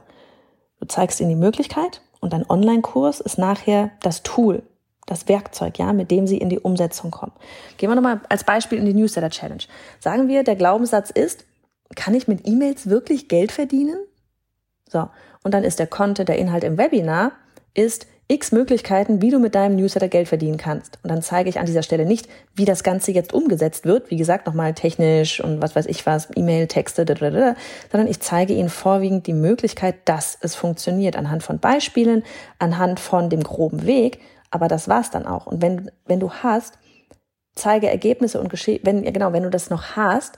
du 0.79 0.87
zeigst 0.87 1.19
ihnen 1.19 1.29
die 1.29 1.35
Möglichkeit 1.35 2.01
und 2.21 2.31
dein 2.31 2.49
Online-Kurs 2.49 3.19
ist 3.19 3.37
nachher 3.37 3.91
das 4.01 4.23
Tool, 4.23 4.63
das 5.05 5.27
Werkzeug, 5.27 5.77
ja, 5.79 5.91
mit 5.91 6.11
dem 6.11 6.27
sie 6.27 6.37
in 6.37 6.49
die 6.49 6.59
Umsetzung 6.59 7.11
kommen. 7.11 7.33
Gehen 7.77 7.89
wir 7.89 7.95
nochmal 7.95 8.21
als 8.29 8.45
Beispiel 8.45 8.77
in 8.77 8.85
die 8.85 8.93
Newsletter 8.93 9.29
Challenge. 9.29 9.63
Sagen 9.99 10.29
wir, 10.29 10.43
der 10.43 10.55
Glaubenssatz 10.55 11.09
ist, 11.09 11.45
kann 11.95 12.13
ich 12.13 12.29
mit 12.29 12.47
E-Mails 12.47 12.89
wirklich 12.89 13.27
Geld 13.27 13.51
verdienen? 13.51 13.99
So. 14.87 15.09
Und 15.43 15.53
dann 15.53 15.65
ist 15.65 15.79
der 15.79 15.87
Content, 15.87 16.29
der 16.29 16.37
Inhalt 16.37 16.63
im 16.63 16.77
Webinar, 16.77 17.33
ist, 17.73 18.07
x 18.31 18.51
Möglichkeiten, 18.51 19.23
wie 19.23 19.31
du 19.31 19.39
mit 19.39 19.55
deinem 19.55 19.75
Newsletter 19.75 20.07
Geld 20.07 20.27
verdienen 20.27 20.57
kannst. 20.57 20.99
Und 21.01 21.09
dann 21.09 21.23
zeige 21.23 21.49
ich 21.49 21.59
an 21.59 21.65
dieser 21.65 21.81
Stelle 21.81 22.05
nicht, 22.05 22.29
wie 22.55 22.63
das 22.63 22.83
Ganze 22.83 23.11
jetzt 23.11 23.33
umgesetzt 23.33 23.85
wird. 23.85 24.11
Wie 24.11 24.17
gesagt, 24.17 24.45
nochmal 24.45 24.75
technisch 24.75 25.43
und 25.43 25.63
was 25.63 25.75
weiß 25.75 25.87
ich 25.87 26.05
was, 26.05 26.29
E-Mail, 26.35 26.67
Texte, 26.67 27.05
sondern 27.07 28.07
ich 28.07 28.19
zeige 28.19 28.53
ihnen 28.53 28.69
vorwiegend 28.69 29.25
die 29.25 29.33
Möglichkeit, 29.33 29.95
dass 30.05 30.37
es 30.41 30.53
funktioniert 30.53 31.15
anhand 31.15 31.41
von 31.41 31.57
Beispielen, 31.57 32.23
anhand 32.59 32.99
von 32.99 33.31
dem 33.31 33.41
groben 33.41 33.87
Weg. 33.87 34.19
Aber 34.51 34.67
das 34.67 34.87
war's 34.87 35.09
dann 35.09 35.25
auch. 35.25 35.47
Und 35.47 35.63
wenn, 35.63 35.89
wenn 36.05 36.19
du 36.19 36.31
hast, 36.31 36.77
zeige 37.55 37.89
Ergebnisse 37.89 38.39
und 38.39 38.49
Geschichten, 38.49 38.85
wenn, 38.85 39.11
genau, 39.11 39.33
wenn 39.33 39.43
du 39.43 39.49
das 39.49 39.71
noch 39.71 39.95
hast, 39.95 40.37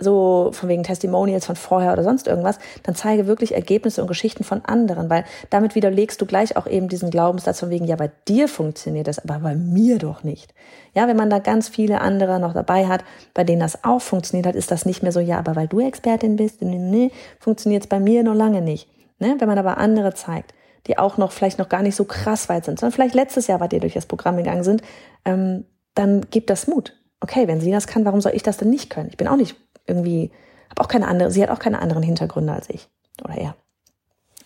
so 0.00 0.50
von 0.52 0.68
wegen 0.68 0.84
Testimonials 0.84 1.46
von 1.46 1.56
vorher 1.56 1.92
oder 1.92 2.04
sonst 2.04 2.28
irgendwas, 2.28 2.58
dann 2.84 2.94
zeige 2.94 3.26
wirklich 3.26 3.54
Ergebnisse 3.54 4.00
und 4.00 4.06
Geschichten 4.06 4.44
von 4.44 4.64
anderen, 4.64 5.10
weil 5.10 5.24
damit 5.50 5.74
widerlegst 5.74 6.20
du 6.20 6.26
gleich 6.26 6.56
auch 6.56 6.66
eben 6.66 6.88
diesen 6.88 7.10
Glaubenssatz 7.10 7.60
von 7.60 7.70
wegen, 7.70 7.84
ja, 7.84 7.96
bei 7.96 8.10
dir 8.28 8.48
funktioniert 8.48 9.08
das, 9.08 9.18
aber 9.18 9.40
bei 9.40 9.56
mir 9.56 9.98
doch 9.98 10.22
nicht. 10.22 10.54
Ja, 10.94 11.08
wenn 11.08 11.16
man 11.16 11.30
da 11.30 11.40
ganz 11.40 11.68
viele 11.68 12.00
andere 12.00 12.38
noch 12.38 12.54
dabei 12.54 12.86
hat, 12.86 13.04
bei 13.34 13.44
denen 13.44 13.60
das 13.60 13.84
auch 13.84 14.00
funktioniert 14.00 14.46
hat, 14.46 14.54
ist 14.54 14.70
das 14.70 14.86
nicht 14.86 15.02
mehr 15.02 15.12
so, 15.12 15.20
ja, 15.20 15.38
aber 15.38 15.56
weil 15.56 15.68
du 15.68 15.80
Expertin 15.80 16.36
bist, 16.36 16.62
nee, 16.62 16.78
nee, 16.78 17.10
funktioniert 17.40 17.82
es 17.84 17.88
bei 17.88 17.98
mir 17.98 18.22
noch 18.22 18.34
lange 18.34 18.62
nicht. 18.62 18.88
Ne? 19.18 19.34
Wenn 19.38 19.48
man 19.48 19.58
aber 19.58 19.78
andere 19.78 20.14
zeigt, 20.14 20.54
die 20.86 20.96
auch 20.96 21.18
noch 21.18 21.32
vielleicht 21.32 21.58
noch 21.58 21.68
gar 21.68 21.82
nicht 21.82 21.96
so 21.96 22.04
krass 22.04 22.48
weit 22.48 22.64
sind, 22.64 22.78
sondern 22.78 22.92
vielleicht 22.92 23.14
letztes 23.14 23.48
Jahr, 23.48 23.58
weil 23.60 23.68
die 23.68 23.80
durch 23.80 23.94
das 23.94 24.06
Programm 24.06 24.36
gegangen 24.36 24.62
sind, 24.62 24.82
ähm, 25.24 25.64
dann 25.94 26.22
gibt 26.30 26.50
das 26.50 26.68
Mut. 26.68 26.94
Okay, 27.20 27.48
wenn 27.48 27.60
sie 27.60 27.72
das 27.72 27.88
kann, 27.88 28.04
warum 28.04 28.20
soll 28.20 28.32
ich 28.34 28.44
das 28.44 28.58
denn 28.58 28.70
nicht 28.70 28.90
können? 28.90 29.08
Ich 29.10 29.16
bin 29.16 29.26
auch 29.26 29.36
nicht 29.36 29.56
irgendwie, 29.88 30.30
habe 30.70 30.80
auch 30.80 30.88
keine 30.88 31.08
andere, 31.08 31.30
sie 31.30 31.42
hat 31.42 31.50
auch 31.50 31.58
keine 31.58 31.80
anderen 31.80 32.02
Hintergründe 32.02 32.52
als 32.52 32.68
ich 32.70 32.88
oder 33.24 33.36
er. 33.36 33.54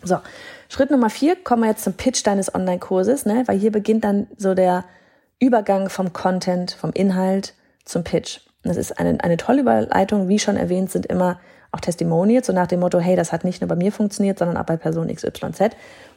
So, 0.04 0.18
Schritt 0.68 0.90
Nummer 0.90 1.10
vier, 1.10 1.36
kommen 1.36 1.62
wir 1.62 1.70
jetzt 1.70 1.84
zum 1.84 1.94
Pitch 1.94 2.26
deines 2.26 2.54
Online-Kurses, 2.54 3.26
ne? 3.26 3.44
weil 3.46 3.58
hier 3.58 3.70
beginnt 3.70 4.04
dann 4.04 4.26
so 4.36 4.54
der 4.54 4.84
Übergang 5.38 5.88
vom 5.88 6.12
Content, 6.12 6.72
vom 6.72 6.92
Inhalt 6.92 7.54
zum 7.84 8.04
Pitch. 8.04 8.40
Das 8.62 8.76
ist 8.76 8.98
eine, 8.98 9.22
eine 9.22 9.36
tolle 9.36 9.60
Überleitung. 9.62 10.28
Wie 10.28 10.38
schon 10.38 10.56
erwähnt, 10.56 10.90
sind 10.90 11.06
immer 11.06 11.40
auch 11.72 11.80
Testimonials, 11.80 12.46
so 12.46 12.52
nach 12.52 12.66
dem 12.66 12.80
Motto, 12.80 13.00
hey, 13.00 13.16
das 13.16 13.32
hat 13.32 13.44
nicht 13.44 13.60
nur 13.60 13.68
bei 13.68 13.76
mir 13.76 13.92
funktioniert, 13.92 14.38
sondern 14.38 14.56
auch 14.56 14.66
bei 14.66 14.76
Person 14.76 15.08
XYZ. 15.08 15.70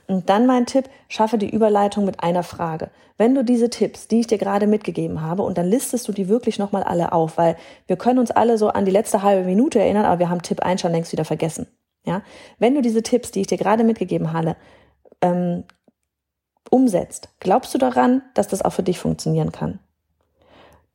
Und 0.07 0.29
dann 0.29 0.45
mein 0.45 0.65
Tipp, 0.65 0.89
schaffe 1.09 1.37
die 1.37 1.49
Überleitung 1.49 2.05
mit 2.05 2.21
einer 2.21 2.43
Frage. 2.43 2.89
Wenn 3.17 3.33
du 3.33 3.43
diese 3.43 3.69
Tipps, 3.69 4.07
die 4.07 4.19
ich 4.19 4.27
dir 4.27 4.37
gerade 4.37 4.67
mitgegeben 4.67 5.21
habe, 5.21 5.43
und 5.43 5.57
dann 5.57 5.67
listest 5.67 6.07
du 6.07 6.11
die 6.11 6.27
wirklich 6.27 6.59
nochmal 6.59 6.83
alle 6.83 7.11
auf, 7.11 7.37
weil 7.37 7.55
wir 7.87 7.95
können 7.95 8.19
uns 8.19 8.31
alle 8.31 8.57
so 8.57 8.69
an 8.69 8.85
die 8.85 8.91
letzte 8.91 9.23
halbe 9.23 9.45
Minute 9.45 9.79
erinnern, 9.79 10.05
aber 10.05 10.19
wir 10.19 10.29
haben 10.29 10.41
Tipp 10.41 10.61
1 10.61 10.81
schon 10.81 10.91
längst 10.91 11.11
wieder 11.11 11.25
vergessen. 11.25 11.67
Ja? 12.05 12.21
Wenn 12.59 12.75
du 12.75 12.81
diese 12.81 13.03
Tipps, 13.03 13.31
die 13.31 13.41
ich 13.41 13.47
dir 13.47 13.57
gerade 13.57 13.83
mitgegeben 13.83 14.33
habe, 14.33 14.55
ähm, 15.21 15.63
umsetzt, 16.69 17.29
glaubst 17.39 17.73
du 17.73 17.77
daran, 17.77 18.21
dass 18.33 18.47
das 18.47 18.63
auch 18.63 18.73
für 18.73 18.83
dich 18.83 18.99
funktionieren 18.99 19.51
kann? 19.51 19.79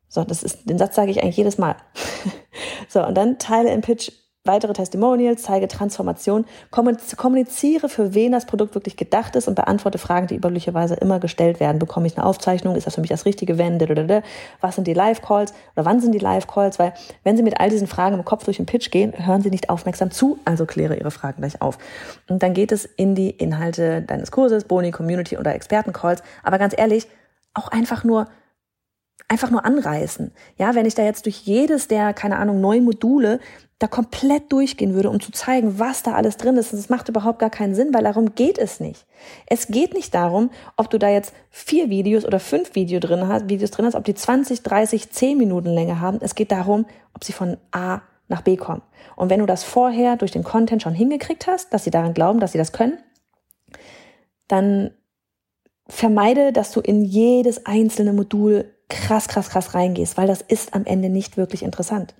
So, 0.09 0.25
das 0.25 0.42
ist, 0.42 0.68
den 0.68 0.79
Satz 0.79 0.96
sage 0.96 1.11
ich 1.11 1.23
eigentlich 1.23 1.37
jedes 1.37 1.57
Mal. 1.57 1.77
so, 2.88 3.05
und 3.05 3.14
dann 3.14 3.38
teile 3.38 3.73
im 3.73 3.81
Pitch 3.81 4.11
weitere 4.44 4.72
Testimonials, 4.72 5.42
zeige 5.42 5.68
Transformation, 5.68 6.46
kommuniziere, 6.70 7.90
für 7.90 8.14
wen 8.14 8.33
das 8.33 8.46
Produkt 8.46 8.74
wirklich 8.74 8.96
gedacht 8.96 9.37
ist 9.37 9.48
und 9.48 9.55
beantworte 9.55 9.98
Fragen, 9.98 10.29
die 10.29 10.37
üblicherweise 10.37 10.94
immer 10.94 11.20
gestellt 11.20 11.61
werden. 11.61 11.79
Bekomme 11.79 12.07
ich 12.07 12.16
eine 12.16 12.24
Aufzeichnung? 12.24 12.74
Ist 12.74 12.87
das 12.87 12.94
für 12.94 13.03
mich 13.03 13.11
das 13.11 13.26
Richtige? 13.26 13.59
Wenn? 13.59 13.79
Was 14.61 14.76
sind 14.76 14.87
die 14.87 14.94
Live-Calls? 14.94 15.53
Oder 15.76 15.85
wann 15.85 16.00
sind 16.00 16.12
die 16.12 16.18
Live-Calls? 16.18 16.79
Weil 16.79 16.94
wenn 17.22 17.37
Sie 17.37 17.42
mit 17.42 17.61
all 17.61 17.68
diesen 17.68 17.87
Fragen 17.87 18.16
im 18.16 18.24
Kopf 18.24 18.44
durch 18.44 18.57
den 18.57 18.66
Pitch 18.66 18.90
gehen, 18.90 19.12
hören 19.26 19.42
Sie 19.42 19.50
nicht 19.50 19.68
aufmerksam 19.68 20.11
zu, 20.11 20.38
also 20.46 20.64
kläre 20.64 20.96
Ihre 20.96 21.11
Fragen 21.11 21.42
gleich 21.42 21.61
auf. 21.61 21.76
Und 22.29 22.42
dann 22.42 22.55
geht 22.55 22.72
es 22.72 22.87
in 22.87 23.14
die 23.14 23.31
Inhalte 23.31 24.00
deines 24.00 24.31
Kurses, 24.31 24.64
Boni, 24.64 24.90
Community 24.90 25.37
oder 25.37 25.55
Experten-Calls. 25.55 26.22
Aber 26.42 26.59
ganz 26.59 26.74
ehrlich, 26.76 27.07
auch 27.53 27.68
einfach 27.68 28.05
nur 28.05 28.26
einfach 29.31 29.51
nur 29.51 29.64
anreißen. 29.64 30.33
Ja, 30.59 30.75
wenn 30.75 30.87
ich 30.87 30.95
da 30.95 31.05
jetzt 31.05 31.25
durch 31.25 31.43
jedes 31.43 31.88
der, 31.88 32.12
keine 32.12 32.37
Ahnung, 32.37 32.61
neun 32.61 32.85
Module 32.85 33.38
da 33.79 33.87
komplett 33.87 34.53
durchgehen 34.53 34.93
würde, 34.93 35.09
um 35.09 35.21
zu 35.21 35.33
zeigen, 35.33 35.79
was 35.79 36.03
da 36.03 36.12
alles 36.12 36.37
drin 36.37 36.59
ist. 36.59 36.75
das 36.75 36.90
macht 36.90 37.09
überhaupt 37.09 37.38
gar 37.38 37.49
keinen 37.49 37.75
Sinn, 37.75 37.95
weil 37.95 38.03
darum 38.03 38.35
geht 38.35 38.59
es 38.59 38.79
nicht. 38.79 39.07
Es 39.47 39.69
geht 39.69 39.95
nicht 39.95 40.14
darum, 40.14 40.51
ob 40.77 40.90
du 40.90 40.99
da 40.99 41.09
jetzt 41.09 41.33
vier 41.49 41.88
Videos 41.88 42.27
oder 42.27 42.40
fünf 42.40 42.75
Video 42.75 43.01
drin 43.01 43.27
hast, 43.27 43.49
Videos 43.49 43.71
drin 43.71 43.87
hast, 43.87 43.95
ob 43.95 44.05
die 44.05 44.14
20, 44.14 44.62
30, 44.62 45.11
10 45.11 45.38
Minuten 45.38 45.69
Länge 45.69 46.01
haben. 46.01 46.19
Es 46.21 46.35
geht 46.35 46.53
darum, 46.53 46.85
ob 47.14 47.25
sie 47.25 47.33
von 47.33 47.57
A 47.71 48.03
nach 48.29 48.43
B 48.43 48.57
kommen. 48.57 48.83
Und 49.16 49.31
wenn 49.31 49.40
du 49.40 49.47
das 49.47 49.64
vorher 49.64 50.16
durch 50.16 50.33
den 50.33 50.45
Content 50.45 50.83
schon 50.83 50.95
hingekriegt 50.95 51.47
hast, 51.47 51.73
dass 51.73 51.85
sie 51.85 51.90
daran 51.90 52.12
glauben, 52.12 52.40
dass 52.40 52.53
sie 52.53 52.59
das 52.59 52.73
können, 52.73 52.99
dann 54.47 54.90
vermeide, 55.88 56.53
dass 56.53 56.73
du 56.73 56.81
in 56.81 57.03
jedes 57.03 57.64
einzelne 57.64 58.12
Modul 58.12 58.75
krass, 58.90 59.29
krass, 59.29 59.48
krass 59.50 59.74
reingehst, 59.74 60.16
weil 60.16 60.26
das 60.26 60.42
ist 60.42 60.74
am 60.74 60.85
Ende 60.85 61.09
nicht 61.09 61.37
wirklich 61.37 61.62
interessant. 61.62 62.14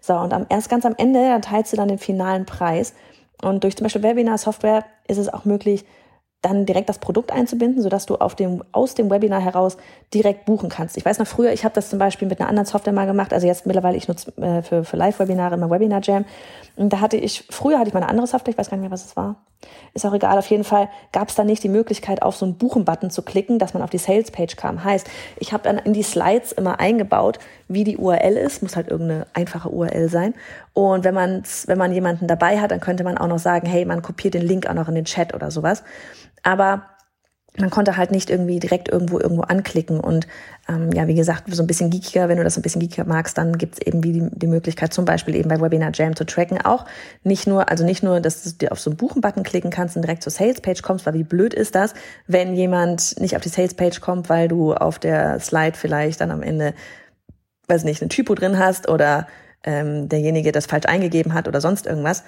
So, 0.00 0.14
und 0.14 0.32
am, 0.32 0.46
erst 0.48 0.70
ganz 0.70 0.86
am 0.86 0.94
Ende, 0.96 1.20
dann 1.20 1.42
teilst 1.42 1.72
du 1.72 1.76
dann 1.76 1.88
den 1.88 1.98
finalen 1.98 2.46
Preis. 2.46 2.94
Und 3.42 3.64
durch 3.64 3.76
zum 3.76 3.84
Beispiel 3.84 4.02
Webinar-Software 4.02 4.84
ist 5.06 5.18
es 5.18 5.32
auch 5.32 5.44
möglich, 5.44 5.84
dann 6.40 6.66
direkt 6.66 6.88
das 6.88 6.98
Produkt 6.98 7.32
einzubinden, 7.32 7.82
sodass 7.82 8.06
du 8.06 8.14
auf 8.16 8.36
dem, 8.36 8.62
aus 8.70 8.94
dem 8.94 9.10
Webinar 9.10 9.40
heraus 9.40 9.76
direkt 10.14 10.44
buchen 10.44 10.68
kannst. 10.68 10.96
Ich 10.96 11.04
weiß 11.04 11.18
noch 11.18 11.26
früher, 11.26 11.52
ich 11.52 11.64
habe 11.64 11.74
das 11.74 11.90
zum 11.90 11.98
Beispiel 11.98 12.28
mit 12.28 12.38
einer 12.40 12.48
anderen 12.48 12.66
Software 12.66 12.92
mal 12.92 13.06
gemacht, 13.06 13.32
also 13.32 13.46
jetzt 13.46 13.66
mittlerweile, 13.66 13.96
ich 13.96 14.06
nutze 14.06 14.30
äh, 14.40 14.62
für, 14.62 14.84
für 14.84 14.96
Live-Webinare 14.96 15.56
immer 15.56 15.68
Webinar 15.68 16.00
Jam. 16.02 16.24
Und 16.76 16.92
da 16.92 17.00
hatte 17.00 17.16
ich, 17.16 17.44
früher 17.50 17.78
hatte 17.78 17.88
ich 17.88 17.94
mal 17.94 18.00
eine 18.00 18.08
andere 18.08 18.28
Software, 18.28 18.52
ich 18.52 18.58
weiß 18.58 18.70
gar 18.70 18.76
nicht 18.76 18.82
mehr, 18.82 18.92
was 18.92 19.04
es 19.04 19.16
war. 19.16 19.42
Ist 19.92 20.06
auch 20.06 20.14
egal, 20.14 20.38
auf 20.38 20.48
jeden 20.50 20.64
Fall 20.64 20.88
gab 21.12 21.28
es 21.28 21.34
da 21.34 21.42
nicht 21.42 21.64
die 21.64 21.68
Möglichkeit, 21.68 22.22
auf 22.22 22.36
so 22.36 22.44
einen 22.44 22.56
Buchen-Button 22.56 23.10
zu 23.10 23.22
klicken, 23.22 23.58
dass 23.58 23.74
man 23.74 23.82
auf 23.82 23.90
die 23.90 23.98
Sales-Page 23.98 24.56
kam. 24.56 24.84
Heißt, 24.84 25.08
ich 25.38 25.52
habe 25.52 25.64
dann 25.64 25.78
in 25.78 25.92
die 25.92 26.02
Slides 26.02 26.52
immer 26.52 26.78
eingebaut, 26.78 27.38
wie 27.66 27.84
die 27.84 27.96
URL 27.96 28.36
ist, 28.36 28.62
muss 28.62 28.76
halt 28.76 28.88
irgendeine 28.88 29.26
einfache 29.34 29.70
URL 29.70 30.08
sein. 30.08 30.34
Und 30.74 31.04
wenn 31.04 31.14
man 31.14 31.42
wenn 31.66 31.78
man 31.78 31.92
jemanden 31.92 32.28
dabei 32.28 32.60
hat, 32.60 32.70
dann 32.70 32.80
könnte 32.80 33.04
man 33.04 33.18
auch 33.18 33.26
noch 33.26 33.38
sagen, 33.38 33.66
hey, 33.66 33.84
man 33.84 34.02
kopiert 34.02 34.34
den 34.34 34.42
Link 34.42 34.68
auch 34.68 34.74
noch 34.74 34.88
in 34.88 34.94
den 34.94 35.04
Chat 35.04 35.34
oder 35.34 35.50
sowas. 35.50 35.82
Aber 36.42 36.82
man 37.60 37.70
konnte 37.70 37.96
halt 37.96 38.10
nicht 38.10 38.30
irgendwie 38.30 38.58
direkt 38.58 38.88
irgendwo 38.88 39.18
irgendwo 39.18 39.42
anklicken. 39.42 40.00
Und 40.00 40.26
ähm, 40.68 40.90
ja, 40.92 41.06
wie 41.06 41.14
gesagt, 41.14 41.44
so 41.52 41.62
ein 41.62 41.66
bisschen 41.66 41.90
geekiger, 41.90 42.28
wenn 42.28 42.36
du 42.38 42.44
das 42.44 42.56
ein 42.56 42.62
bisschen 42.62 42.80
geekiger 42.80 43.04
magst, 43.04 43.38
dann 43.38 43.58
gibt's 43.58 43.78
eben 43.78 44.04
wie 44.04 44.12
die, 44.12 44.28
die 44.30 44.46
Möglichkeit, 44.46 44.92
zum 44.92 45.04
Beispiel 45.04 45.34
eben 45.34 45.48
bei 45.48 45.60
Webinar 45.60 45.90
Jam 45.94 46.14
zu 46.14 46.24
tracken. 46.24 46.60
Auch 46.64 46.84
nicht 47.24 47.46
nur, 47.46 47.68
also 47.68 47.84
nicht 47.84 48.02
nur, 48.02 48.20
dass 48.20 48.42
du 48.42 48.50
dir 48.50 48.72
auf 48.72 48.80
so 48.80 48.90
einen 48.90 48.96
Buchen-Button 48.96 49.42
klicken 49.42 49.70
kannst 49.70 49.96
und 49.96 50.02
direkt 50.02 50.22
zur 50.22 50.32
Sales-Page 50.32 50.82
kommst, 50.82 51.06
weil 51.06 51.14
wie 51.14 51.24
blöd 51.24 51.54
ist 51.54 51.74
das, 51.74 51.94
wenn 52.26 52.54
jemand 52.54 53.20
nicht 53.20 53.36
auf 53.36 53.42
die 53.42 53.48
Sales-Page 53.48 54.00
kommt, 54.00 54.28
weil 54.28 54.48
du 54.48 54.74
auf 54.74 54.98
der 54.98 55.40
Slide 55.40 55.76
vielleicht 55.76 56.20
dann 56.20 56.30
am 56.30 56.42
Ende, 56.42 56.74
weiß 57.68 57.84
nicht, 57.84 58.02
eine 58.02 58.08
Typo 58.08 58.34
drin 58.34 58.58
hast 58.58 58.88
oder 58.88 59.26
ähm, 59.64 60.08
derjenige 60.08 60.52
das 60.52 60.66
falsch 60.66 60.86
eingegeben 60.86 61.34
hat 61.34 61.48
oder 61.48 61.60
sonst 61.60 61.86
irgendwas. 61.86 62.24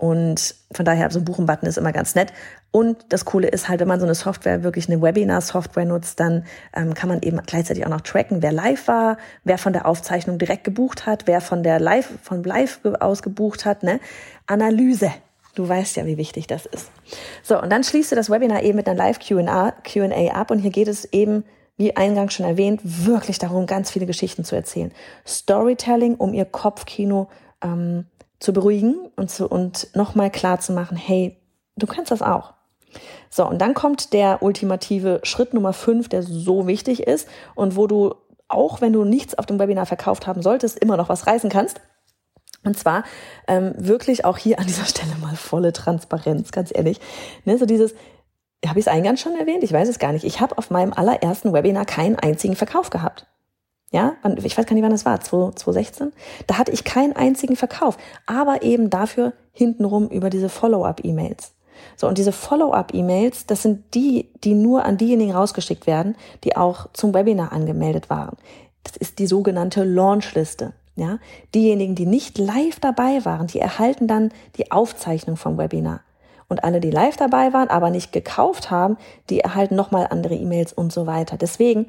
Und 0.00 0.54
von 0.72 0.86
daher, 0.86 1.10
so 1.10 1.18
ein 1.18 1.26
Buchen-Button 1.26 1.68
ist 1.68 1.76
immer 1.76 1.92
ganz 1.92 2.14
nett. 2.14 2.32
Und 2.70 3.04
das 3.10 3.26
Coole 3.26 3.48
ist 3.48 3.68
halt, 3.68 3.80
wenn 3.80 3.88
man 3.88 4.00
so 4.00 4.06
eine 4.06 4.14
Software, 4.14 4.62
wirklich 4.62 4.88
eine 4.88 5.02
Webinar-Software 5.02 5.84
nutzt, 5.84 6.18
dann 6.20 6.46
ähm, 6.74 6.94
kann 6.94 7.10
man 7.10 7.20
eben 7.20 7.38
gleichzeitig 7.44 7.84
auch 7.84 7.90
noch 7.90 8.00
tracken, 8.00 8.40
wer 8.40 8.50
live 8.50 8.88
war, 8.88 9.18
wer 9.44 9.58
von 9.58 9.74
der 9.74 9.84
Aufzeichnung 9.84 10.38
direkt 10.38 10.64
gebucht 10.64 11.04
hat, 11.04 11.26
wer 11.26 11.42
von 11.42 11.62
der 11.62 11.78
Live, 11.80 12.08
von 12.22 12.42
Live 12.42 12.80
aus 12.98 13.20
gebucht 13.20 13.66
hat, 13.66 13.82
ne? 13.82 14.00
Analyse. 14.46 15.12
Du 15.54 15.68
weißt 15.68 15.96
ja, 15.96 16.06
wie 16.06 16.16
wichtig 16.16 16.46
das 16.46 16.64
ist. 16.64 16.90
So, 17.42 17.60
und 17.60 17.70
dann 17.70 17.84
schließt 17.84 18.10
du 18.10 18.16
das 18.16 18.30
Webinar 18.30 18.62
eben 18.62 18.76
mit 18.76 18.88
einer 18.88 18.96
Live 18.96 19.18
Q&A 19.20 19.68
ab 19.68 20.50
und 20.50 20.60
hier 20.60 20.70
geht 20.70 20.88
es 20.88 21.04
eben 21.12 21.44
wie 21.76 21.94
eingangs 21.94 22.32
schon 22.32 22.46
erwähnt, 22.46 22.80
wirklich 22.82 23.38
darum, 23.38 23.66
ganz 23.66 23.90
viele 23.90 24.06
Geschichten 24.06 24.44
zu 24.44 24.56
erzählen. 24.56 24.92
Storytelling, 25.26 26.14
um 26.14 26.32
ihr 26.32 26.46
Kopfkino 26.46 27.28
ähm, 27.62 28.06
zu 28.40 28.52
beruhigen 28.52 29.08
und, 29.16 29.30
zu, 29.30 29.46
und 29.46 29.94
nochmal 29.94 30.30
klar 30.30 30.58
zu 30.58 30.72
machen, 30.72 30.96
hey, 30.96 31.36
du 31.76 31.86
kannst 31.86 32.10
das 32.10 32.22
auch. 32.22 32.54
So, 33.28 33.46
und 33.46 33.58
dann 33.58 33.74
kommt 33.74 34.12
der 34.12 34.42
ultimative 34.42 35.20
Schritt 35.22 35.54
Nummer 35.54 35.72
fünf, 35.72 36.08
der 36.08 36.22
so 36.22 36.66
wichtig 36.66 37.06
ist 37.06 37.28
und 37.54 37.76
wo 37.76 37.86
du, 37.86 38.14
auch 38.48 38.80
wenn 38.80 38.92
du 38.92 39.04
nichts 39.04 39.36
auf 39.36 39.46
dem 39.46 39.60
Webinar 39.60 39.86
verkauft 39.86 40.26
haben 40.26 40.42
solltest, 40.42 40.78
immer 40.78 40.96
noch 40.96 41.08
was 41.08 41.26
reißen 41.26 41.50
kannst. 41.50 41.80
Und 42.64 42.78
zwar 42.78 43.04
ähm, 43.46 43.74
wirklich 43.76 44.24
auch 44.24 44.36
hier 44.36 44.58
an 44.58 44.66
dieser 44.66 44.84
Stelle 44.86 45.14
mal 45.20 45.36
volle 45.36 45.72
Transparenz, 45.72 46.50
ganz 46.50 46.72
ehrlich. 46.74 46.98
Ne, 47.44 47.58
so 47.58 47.66
dieses, 47.66 47.94
habe 48.66 48.78
ich 48.78 48.86
es 48.86 48.92
eingangs 48.92 49.20
schon 49.20 49.38
erwähnt? 49.38 49.62
Ich 49.62 49.72
weiß 49.72 49.88
es 49.88 49.98
gar 49.98 50.12
nicht. 50.12 50.24
Ich 50.24 50.40
habe 50.40 50.58
auf 50.58 50.70
meinem 50.70 50.92
allerersten 50.92 51.52
Webinar 51.52 51.86
keinen 51.86 52.16
einzigen 52.16 52.56
Verkauf 52.56 52.90
gehabt. 52.90 53.26
Ja, 53.92 54.14
ich 54.36 54.56
weiß 54.56 54.66
gar 54.66 54.74
nicht, 54.74 54.84
wann 54.84 54.92
das 54.92 55.04
war, 55.04 55.20
2016. 55.20 56.12
Da 56.46 56.58
hatte 56.58 56.70
ich 56.70 56.84
keinen 56.84 57.14
einzigen 57.14 57.56
Verkauf, 57.56 57.96
aber 58.24 58.62
eben 58.62 58.88
dafür 58.88 59.32
hintenrum 59.52 60.08
über 60.08 60.30
diese 60.30 60.48
Follow-up-E-Mails. 60.48 61.52
So, 61.96 62.06
und 62.06 62.18
diese 62.18 62.32
Follow-up-E-Mails, 62.32 63.46
das 63.46 63.62
sind 63.62 63.94
die, 63.94 64.30
die 64.44 64.54
nur 64.54 64.84
an 64.84 64.96
diejenigen 64.96 65.32
rausgeschickt 65.32 65.86
werden, 65.86 66.14
die 66.44 66.56
auch 66.56 66.86
zum 66.92 67.14
Webinar 67.14 67.52
angemeldet 67.52 68.10
waren. 68.10 68.36
Das 68.84 68.96
ist 68.96 69.18
die 69.18 69.26
sogenannte 69.26 69.82
Launch-Liste. 69.84 70.72
Ja, 70.96 71.18
diejenigen, 71.54 71.94
die 71.94 72.04
nicht 72.04 72.36
live 72.36 72.78
dabei 72.78 73.24
waren, 73.24 73.46
die 73.46 73.60
erhalten 73.60 74.06
dann 74.06 74.32
die 74.56 74.70
Aufzeichnung 74.70 75.36
vom 75.36 75.56
Webinar. 75.56 76.00
Und 76.48 76.64
alle, 76.64 76.80
die 76.80 76.90
live 76.90 77.16
dabei 77.16 77.52
waren, 77.52 77.70
aber 77.70 77.90
nicht 77.90 78.12
gekauft 78.12 78.70
haben, 78.70 78.98
die 79.30 79.40
erhalten 79.40 79.76
nochmal 79.76 80.08
andere 80.10 80.34
E-Mails 80.34 80.72
und 80.72 80.92
so 80.92 81.06
weiter. 81.06 81.36
Deswegen 81.36 81.86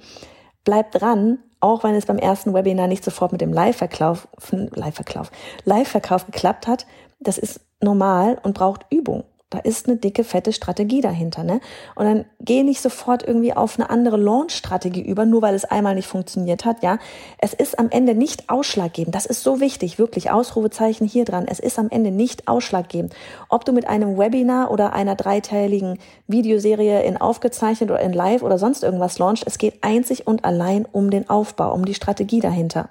bleibt 0.64 1.02
dran, 1.02 1.40
auch 1.60 1.84
wenn 1.84 1.96
es 1.96 2.06
beim 2.06 2.18
ersten 2.18 2.54
Webinar 2.54 2.88
nicht 2.88 3.04
sofort 3.04 3.32
mit 3.32 3.42
dem 3.42 3.54
Live-Verkauf, 3.54 4.28
Live-Verkauf, 4.52 5.32
Live-Verkauf 5.64 6.26
geklappt 6.26 6.68
hat, 6.68 6.86
das 7.20 7.38
ist 7.38 7.62
normal 7.82 8.40
und 8.44 8.54
braucht 8.54 8.86
Übung. 8.90 9.24
Da 9.52 9.60
ist 9.60 9.88
eine 9.88 9.98
dicke, 9.98 10.24
fette 10.24 10.54
Strategie 10.54 11.02
dahinter, 11.02 11.44
ne? 11.44 11.60
Und 11.96 12.06
dann 12.06 12.26
geh 12.40 12.64
nicht 12.64 12.82
sofort 12.82 13.22
irgendwie 13.22 13.54
auf 13.54 13.78
eine 13.78 13.90
andere 13.90 14.16
Launch-Strategie 14.16 15.02
über, 15.02 15.26
nur 15.26 15.42
weil 15.42 15.54
es 15.54 15.66
einmal 15.66 15.94
nicht 15.94 16.08
funktioniert 16.08 16.64
hat, 16.64 16.82
ja? 16.82 17.00
Es 17.38 17.54
ist 17.54 17.78
am 17.78 17.90
Ende 17.90 18.16
nicht 18.16 18.50
ausschlaggebend. 18.50 19.14
Das 19.14 19.26
ist 19.26 19.44
so 19.44 19.60
wichtig, 19.60 20.00
wirklich. 20.00 20.32
Ausrufezeichen 20.32 21.06
hier 21.06 21.26
dran. 21.26 21.48
Es 21.50 21.60
ist 21.60 21.78
am 21.78 21.90
Ende 21.90 22.12
nicht 22.12 22.48
ausschlaggebend. 22.48 23.14
Ob 23.50 23.66
du 23.66 23.74
mit 23.74 23.88
einem 23.88 24.18
Webinar 24.18 24.72
oder 24.72 24.94
einer 24.94 25.16
dreiteiligen 25.16 26.00
Videoserie 26.28 27.04
in 27.04 27.18
aufgezeichnet 27.18 27.92
oder 27.92 28.00
in 28.00 28.14
live 28.14 28.44
oder 28.44 28.58
sonst 28.58 28.84
irgendwas 28.84 29.20
launcht, 29.20 29.44
es 29.46 29.58
geht 29.58 29.84
einzig 29.84 30.28
und 30.28 30.46
allein 30.46 30.88
um 30.90 31.12
den 31.12 31.30
Aufbau, 31.30 31.74
um 31.74 31.84
die 31.84 31.94
Strategie 31.94 32.40
dahinter. 32.40 32.90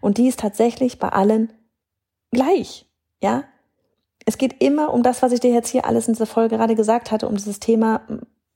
Und 0.00 0.16
die 0.16 0.28
ist 0.28 0.40
tatsächlich 0.40 0.98
bei 0.98 1.10
allen 1.10 1.52
gleich, 2.32 2.86
ja? 3.22 3.44
Es 4.24 4.38
geht 4.38 4.62
immer 4.62 4.92
um 4.92 5.02
das, 5.02 5.22
was 5.22 5.32
ich 5.32 5.40
dir 5.40 5.52
jetzt 5.52 5.68
hier 5.68 5.84
alles 5.84 6.08
in 6.08 6.14
dieser 6.14 6.26
Folge 6.26 6.56
gerade 6.56 6.74
gesagt 6.74 7.10
hatte, 7.10 7.28
um 7.28 7.36
dieses 7.36 7.60
Thema, 7.60 8.02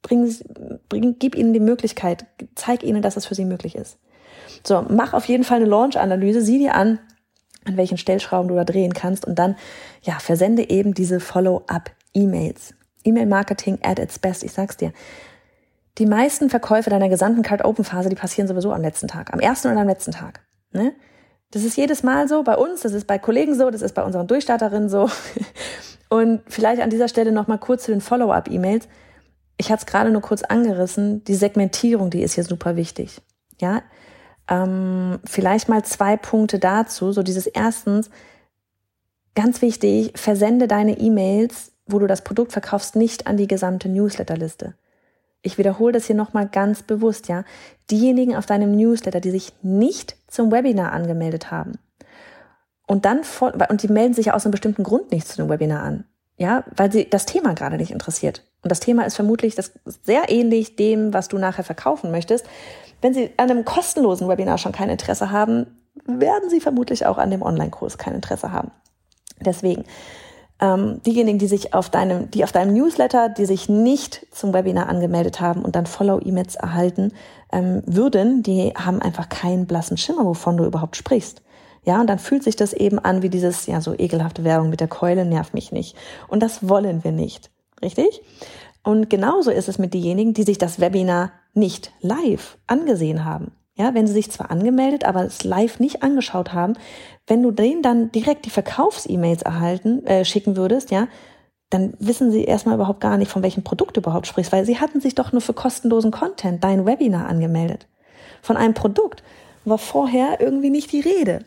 bring, 0.03 0.35
bring, 0.89 1.17
gib 1.19 1.35
ihnen 1.35 1.53
die 1.53 1.61
Möglichkeit, 1.61 2.27
zeig 2.55 2.83
ihnen, 2.83 3.03
dass 3.03 3.17
es 3.17 3.27
für 3.27 3.35
sie 3.35 3.45
möglich 3.45 3.75
ist. 3.75 3.99
So, 4.67 4.85
mach 4.89 5.13
auf 5.13 5.27
jeden 5.27 5.45
Fall 5.45 5.59
eine 5.59 5.67
Launch-Analyse, 5.67 6.41
sieh 6.41 6.59
dir 6.59 6.75
an, 6.75 6.99
an 7.65 7.77
welchen 7.77 7.99
Stellschrauben 7.99 8.49
du 8.49 8.55
da 8.55 8.65
drehen 8.65 8.95
kannst 8.95 9.27
und 9.27 9.39
dann, 9.39 9.57
ja, 10.03 10.19
versende 10.19 10.69
eben 10.71 10.95
diese 10.95 11.21
Follow-up-E-Mails. 11.21 12.75
E-Mail-Marketing 13.05 13.79
at 13.83 13.99
its 13.99 14.19
best, 14.19 14.45
ich 14.45 14.53
sag's 14.53 14.77
dir. 14.77 14.93
Die 15.99 16.07
meisten 16.07 16.49
Verkäufe 16.49 16.91
deiner 16.91 17.09
gesamten 17.09 17.43
Card-Open-Phase, 17.43 18.09
die 18.09 18.17
passieren 18.17 18.49
sowieso 18.49 18.73
am 18.73 18.83
letzten 18.83 19.09
Tag, 19.09 19.33
am 19.33 19.41
ersten 19.41 19.69
oder 19.69 19.81
am 19.81 19.89
letzten 19.89 20.13
Tag. 20.13 20.41
Ne? 20.73 20.95
Das 21.51 21.65
ist 21.65 21.77
jedes 21.77 22.03
Mal 22.03 22.29
so 22.29 22.43
bei 22.43 22.57
uns, 22.57 22.83
das 22.83 22.93
ist 22.93 23.07
bei 23.07 23.19
Kollegen 23.19 23.55
so, 23.55 23.71
das 23.71 23.81
ist 23.81 23.95
bei 23.95 24.03
unseren 24.03 24.27
Durchstarterinnen 24.27 24.89
so. 24.89 25.11
Und 26.11 26.43
vielleicht 26.47 26.83
an 26.83 26.91
dieser 26.91 27.09
Stelle 27.09 27.33
nochmal 27.33 27.59
kurz 27.59 27.85
zu 27.85 27.91
den 27.91 28.01
Follow-up-E-Mails. 28.01 28.89
Ich 29.57 29.71
hatte 29.71 29.81
es 29.81 29.87
gerade 29.87 30.11
nur 30.11 30.23
kurz 30.23 30.43
angerissen. 30.43 31.25
Die 31.25 31.35
Segmentierung, 31.35 32.11
die 32.11 32.23
ist 32.23 32.35
hier 32.35 32.45
super 32.45 32.77
wichtig. 32.77 33.21
Ja, 33.61 33.83
ähm, 34.49 35.19
vielleicht 35.25 35.69
mal 35.69 35.85
zwei 35.85 36.17
Punkte 36.17 36.59
dazu. 36.59 37.13
So 37.13 37.23
dieses 37.23 37.47
erstens, 37.47 38.11
ganz 39.35 39.63
wichtig, 39.63 40.13
versende 40.17 40.69
deine 40.69 40.99
E-Mails, 40.99 41.73
wo 41.87 41.99
du 41.99 42.07
das 42.07 42.25
Produkt 42.25 42.53
verkaufst, 42.53 42.97
nicht 42.97 43.27
an 43.27 43.37
die 43.37 43.49
gesamte 43.49 43.89
Newsletterliste. 43.89 44.75
Ich 45.43 45.59
wiederhole 45.59 45.93
das 45.93 46.07
hier 46.07 46.17
nochmal 46.17 46.49
ganz 46.49 46.83
bewusst, 46.83 47.29
ja. 47.29 47.45
Diejenigen 47.91 48.37
auf 48.37 48.47
deinem 48.47 48.77
Newsletter, 48.77 49.21
die 49.21 49.31
sich 49.31 49.53
nicht 49.63 50.17
zum 50.27 50.51
Webinar 50.51 50.93
angemeldet 50.93 51.51
haben 51.51 51.79
und 52.89 53.05
dann 53.05 53.21
und 53.41 53.83
die 53.83 53.89
melden 53.89 54.15
sich 54.15 54.33
aus 54.33 54.45
einem 54.45 54.51
bestimmten 54.51 54.83
Grund 54.83 55.13
nicht 55.13 55.29
zu 55.29 55.37
dem 55.37 55.49
Webinar 55.49 55.83
an, 55.83 56.05
ja, 56.39 56.65
weil 56.75 56.91
sie 56.91 57.09
das 57.09 57.27
Thema 57.27 57.55
gerade 57.55 57.77
nicht 57.77 57.93
interessiert. 57.93 58.43
Und 58.63 58.73
das 58.73 58.81
Thema 58.81 59.05
ist 59.05 59.15
vermutlich 59.15 59.55
das 59.55 59.73
sehr 60.03 60.31
ähnlich 60.31 60.75
dem, 60.75 61.13
was 61.13 61.29
du 61.29 61.39
nachher 61.39 61.65
verkaufen 61.65 62.11
möchtest. 62.11 62.47
Wenn 63.01 63.15
sie 63.15 63.31
an 63.37 63.51
einem 63.51 63.65
kostenlosen 63.65 64.29
Webinar 64.29 64.59
schon 64.59 64.73
kein 64.73 64.89
Interesse 64.89 65.31
haben, 65.31 65.67
werden 66.07 66.49
sie 66.49 66.61
vermutlich 66.61 67.07
auch 67.07 67.19
an 67.19 67.31
dem 67.31 67.43
Online-Kurs 67.43 67.99
kein 67.99 68.15
Interesse 68.15 68.53
haben. 68.53 68.71
Deswegen, 69.41 69.85
ähm, 70.61 71.01
diejenigen, 71.07 71.39
die 71.39 71.47
sich 71.47 71.75
auf 71.75 71.91
deinem, 71.91 72.31
die 72.31 72.45
auf 72.45 72.53
deinem 72.53 72.75
Newsletter, 72.75 73.29
die 73.29 73.47
sich 73.47 73.69
nicht 73.69 74.27
zum 74.31 74.53
Webinar 74.53 74.89
angemeldet 74.89 75.41
haben 75.41 75.63
und 75.63 75.77
dann 75.77 75.87
Follow-E-Mails 75.87 76.57
erhalten 76.57 77.13
ähm, 77.53 77.83
würden, 77.87 78.43
die 78.43 78.73
haben 78.77 79.01
einfach 79.01 79.29
keinen 79.29 79.67
blassen 79.67 79.97
Schimmer, 79.97 80.25
wovon 80.25 80.57
du 80.57 80.65
überhaupt 80.65 80.97
sprichst. 80.97 81.43
Ja, 81.85 82.01
und 82.01 82.09
dann 82.09 82.19
fühlt 82.19 82.43
sich 82.43 82.57
das 82.57 82.73
eben 82.73 82.99
an 82.99 83.23
wie 83.23 83.31
dieses, 83.31 83.67
ja, 83.67 83.81
so 83.81 83.95
ekelhafte 83.97 84.45
Werbung 84.45 84.69
mit 84.69 84.81
der 84.81 84.89
Keule 84.89 85.25
nervt 85.25 85.55
mich 85.55 85.73
nicht. 85.73 85.97
Und 86.27 86.43
das 86.43 86.69
wollen 86.69 87.05
wir 87.05 87.13
nicht. 87.13 87.51
Richtig? 87.81 88.21
Und 88.83 89.09
genauso 89.09 89.51
ist 89.51 89.69
es 89.69 89.79
mit 89.79 89.95
denjenigen, 89.95 90.35
die 90.35 90.43
sich 90.43 90.59
das 90.59 90.81
Webinar 90.81 91.33
nicht 91.55 91.93
live 92.01 92.59
angesehen 92.67 93.25
haben. 93.25 93.53
Ja, 93.77 93.95
wenn 93.95 94.07
sie 94.09 94.13
sich 94.13 94.31
zwar 94.31 94.51
angemeldet, 94.51 95.05
aber 95.05 95.25
es 95.25 95.45
live 95.45 95.79
nicht 95.79 96.03
angeschaut 96.03 96.53
haben, 96.53 96.75
wenn 97.29 97.43
du 97.43 97.51
denen 97.51 97.83
dann 97.83 98.11
direkt 98.11 98.47
die 98.47 98.51
Verkaufs-E-Mails 98.51 99.43
erhalten, 99.43 100.05
äh, 100.07 100.25
schicken 100.25 100.57
würdest, 100.57 100.91
ja, 100.91 101.09
dann 101.71 101.95
wissen 101.99 102.31
sie 102.31 102.45
erstmal 102.45 102.77
überhaupt 102.77 103.01
gar 103.01 103.19
nicht, 103.19 103.31
von 103.31 103.43
welchem 103.43 103.63
Produkt 103.63 103.97
du 103.97 104.01
überhaupt 104.01 104.27
sprichst, 104.27 104.53
weil 104.53 104.65
sie 104.65 104.81
hatten 104.81 105.01
sich 105.01 105.15
doch 105.15 105.33
nur 105.33 105.43
für 105.43 105.53
kostenlosen 105.53 106.11
Content, 106.11 106.65
dein 106.65 106.87
Webinar 106.87 107.27
angemeldet. 107.27 107.87
Von 108.41 108.57
einem 108.57 108.75
Produkt 108.75 109.23
war 109.65 109.79
vorher 109.79 110.41
irgendwie 110.41 110.71
nicht 110.71 110.93
die 110.93 111.01
Rede. 111.01 111.45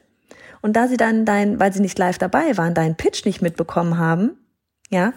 Und 0.61 0.75
da 0.75 0.87
sie 0.87 0.97
dann 0.97 1.25
dein, 1.25 1.59
weil 1.59 1.73
sie 1.73 1.81
nicht 1.81 1.97
live 1.97 2.19
dabei 2.19 2.55
waren, 2.57 2.75
deinen 2.75 2.95
Pitch 2.95 3.25
nicht 3.25 3.41
mitbekommen 3.41 3.97
haben, 3.97 4.37
ja, 4.91 5.13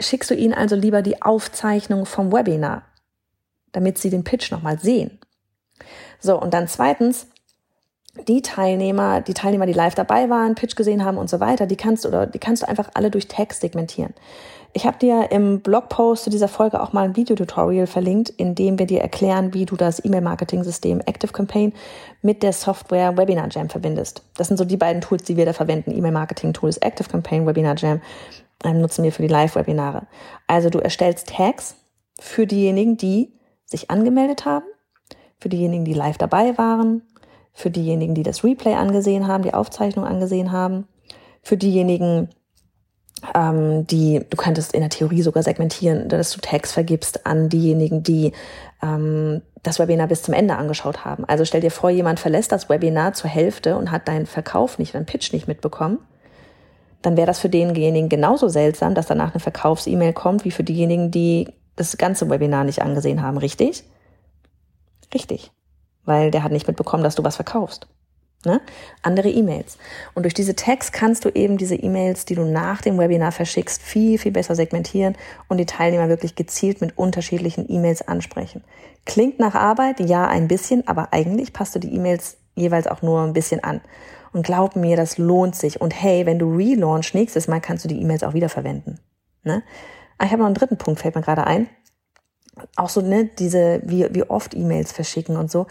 schickst 0.00 0.30
du 0.30 0.34
ihnen 0.34 0.54
also 0.54 0.74
lieber 0.74 1.02
die 1.02 1.22
Aufzeichnung 1.22 2.06
vom 2.06 2.32
Webinar, 2.32 2.82
damit 3.70 3.98
sie 3.98 4.10
den 4.10 4.24
Pitch 4.24 4.50
nochmal 4.50 4.80
sehen. 4.80 5.20
So, 6.18 6.40
und 6.40 6.52
dann 6.54 6.66
zweitens, 6.66 7.28
die 8.26 8.42
Teilnehmer, 8.42 9.20
die 9.20 9.34
Teilnehmer, 9.34 9.66
die 9.66 9.72
live 9.72 9.94
dabei 9.94 10.28
waren, 10.28 10.54
Pitch 10.54 10.76
gesehen 10.76 11.04
haben 11.04 11.18
und 11.18 11.30
so 11.30 11.40
weiter, 11.40 11.66
die 11.66 11.76
kannst 11.76 12.04
du 12.04 12.08
oder 12.08 12.26
die 12.26 12.38
kannst 12.38 12.62
du 12.62 12.68
einfach 12.68 12.90
alle 12.94 13.10
durch 13.10 13.28
Text 13.28 13.60
segmentieren. 13.60 14.14
Ich 14.72 14.86
habe 14.86 14.98
dir 14.98 15.32
im 15.32 15.60
Blogpost 15.60 16.24
zu 16.24 16.30
dieser 16.30 16.46
Folge 16.46 16.80
auch 16.80 16.92
mal 16.92 17.02
ein 17.02 17.16
Videotutorial 17.16 17.88
verlinkt, 17.88 18.30
in 18.30 18.54
dem 18.54 18.78
wir 18.78 18.86
dir 18.86 19.00
erklären, 19.00 19.52
wie 19.52 19.66
du 19.66 19.74
das 19.74 20.04
E-Mail-Marketing-System 20.04 21.00
Active 21.06 21.32
Campaign 21.32 21.72
mit 22.22 22.44
der 22.44 22.52
Software 22.52 23.16
Webinar 23.16 23.48
Jam 23.50 23.68
verbindest. 23.68 24.22
Das 24.36 24.46
sind 24.46 24.58
so 24.58 24.64
die 24.64 24.76
beiden 24.76 25.00
Tools, 25.00 25.24
die 25.24 25.36
wir 25.36 25.44
da 25.44 25.52
verwenden. 25.52 25.90
E-Mail-Marketing-Tools 25.90 26.78
Active 26.78 27.08
Campaign, 27.08 27.46
Webinar 27.48 27.76
Jam 27.78 28.00
ähm, 28.64 28.80
nutzen 28.80 29.02
wir 29.02 29.10
für 29.10 29.22
die 29.22 29.28
Live-Webinare. 29.28 30.06
Also 30.46 30.70
du 30.70 30.78
erstellst 30.78 31.30
Tags 31.30 31.74
für 32.20 32.46
diejenigen, 32.46 32.96
die 32.96 33.32
sich 33.64 33.90
angemeldet 33.90 34.44
haben, 34.44 34.66
für 35.38 35.48
diejenigen, 35.48 35.84
die 35.84 35.94
live 35.94 36.18
dabei 36.18 36.56
waren, 36.58 37.02
für 37.52 37.70
diejenigen, 37.70 38.14
die 38.14 38.22
das 38.22 38.44
Replay 38.44 38.74
angesehen 38.74 39.26
haben, 39.26 39.42
die 39.42 39.54
Aufzeichnung 39.54 40.04
angesehen 40.04 40.52
haben, 40.52 40.86
für 41.42 41.56
diejenigen, 41.56 42.28
ähm, 43.34 43.86
die, 43.86 44.20
du 44.28 44.36
könntest 44.36 44.72
in 44.72 44.80
der 44.80 44.90
Theorie 44.90 45.22
sogar 45.22 45.42
segmentieren, 45.42 46.08
dass 46.08 46.32
du 46.32 46.40
Tags 46.40 46.72
vergibst 46.72 47.26
an 47.26 47.48
diejenigen, 47.48 48.02
die 48.02 48.32
ähm, 48.82 49.42
das 49.62 49.78
Webinar 49.78 50.06
bis 50.06 50.22
zum 50.22 50.34
Ende 50.34 50.56
angeschaut 50.56 51.04
haben. 51.04 51.24
Also 51.26 51.44
stell 51.44 51.60
dir 51.60 51.70
vor, 51.70 51.90
jemand 51.90 52.18
verlässt 52.20 52.52
das 52.52 52.68
Webinar 52.68 53.12
zur 53.12 53.28
Hälfte 53.28 53.76
und 53.76 53.90
hat 53.90 54.08
deinen 54.08 54.26
Verkauf 54.26 54.78
nicht, 54.78 54.94
deinen 54.94 55.06
Pitch 55.06 55.32
nicht 55.32 55.48
mitbekommen. 55.48 55.98
Dann 57.02 57.16
wäre 57.16 57.26
das 57.26 57.38
für 57.38 57.48
denjenigen 57.48 58.08
genauso 58.08 58.48
seltsam, 58.48 58.94
dass 58.94 59.06
danach 59.06 59.32
eine 59.32 59.40
Verkaufs-E-Mail 59.40 60.12
kommt, 60.12 60.44
wie 60.44 60.50
für 60.50 60.64
diejenigen, 60.64 61.10
die 61.10 61.48
das 61.76 61.96
ganze 61.96 62.28
Webinar 62.28 62.64
nicht 62.64 62.82
angesehen 62.82 63.22
haben, 63.22 63.38
richtig? 63.38 63.84
Richtig. 65.14 65.50
Weil 66.04 66.30
der 66.30 66.42
hat 66.42 66.52
nicht 66.52 66.66
mitbekommen, 66.66 67.04
dass 67.04 67.14
du 67.14 67.24
was 67.24 67.36
verkaufst. 67.36 67.86
Ne? 68.46 68.62
Andere 69.02 69.28
E-Mails. 69.28 69.76
Und 70.14 70.22
durch 70.22 70.32
diese 70.32 70.56
Tags 70.56 70.92
kannst 70.92 71.26
du 71.26 71.28
eben 71.28 71.58
diese 71.58 71.74
E-Mails, 71.74 72.24
die 72.24 72.34
du 72.34 72.44
nach 72.44 72.80
dem 72.80 72.98
Webinar 72.98 73.32
verschickst, 73.32 73.82
viel, 73.82 74.16
viel 74.18 74.32
besser 74.32 74.54
segmentieren 74.54 75.14
und 75.48 75.58
die 75.58 75.66
Teilnehmer 75.66 76.08
wirklich 76.08 76.36
gezielt 76.36 76.80
mit 76.80 76.96
unterschiedlichen 76.96 77.70
E-Mails 77.70 78.08
ansprechen. 78.08 78.64
Klingt 79.04 79.40
nach 79.40 79.54
Arbeit, 79.54 80.00
ja, 80.00 80.26
ein 80.26 80.48
bisschen, 80.48 80.88
aber 80.88 81.12
eigentlich 81.12 81.52
passt 81.52 81.74
du 81.74 81.80
die 81.80 81.94
E-Mails 81.94 82.38
jeweils 82.54 82.86
auch 82.86 83.02
nur 83.02 83.20
ein 83.22 83.34
bisschen 83.34 83.62
an. 83.62 83.82
Und 84.32 84.46
glaub 84.46 84.74
mir, 84.74 84.96
das 84.96 85.18
lohnt 85.18 85.54
sich. 85.54 85.80
Und 85.80 85.92
hey, 85.92 86.24
wenn 86.24 86.38
du 86.38 86.54
relaunch 86.54 87.12
nächstes 87.12 87.46
Mal, 87.46 87.60
kannst 87.60 87.84
du 87.84 87.88
die 87.88 88.00
E-Mails 88.00 88.22
auch 88.22 88.32
wiederverwenden. 88.32 89.00
Ne? 89.42 89.62
Ah, 90.16 90.24
ich 90.24 90.32
habe 90.32 90.40
noch 90.40 90.46
einen 90.46 90.54
dritten 90.54 90.78
Punkt, 90.78 91.00
fällt 91.00 91.14
mir 91.14 91.22
gerade 91.22 91.46
ein. 91.46 91.68
Auch 92.76 92.88
so, 92.88 93.00
ne, 93.00 93.30
diese, 93.38 93.80
wie, 93.84 94.06
wie 94.10 94.24
oft 94.24 94.54
E-Mails 94.54 94.92
verschicken 94.92 95.36
und 95.36 95.50
so 95.50 95.66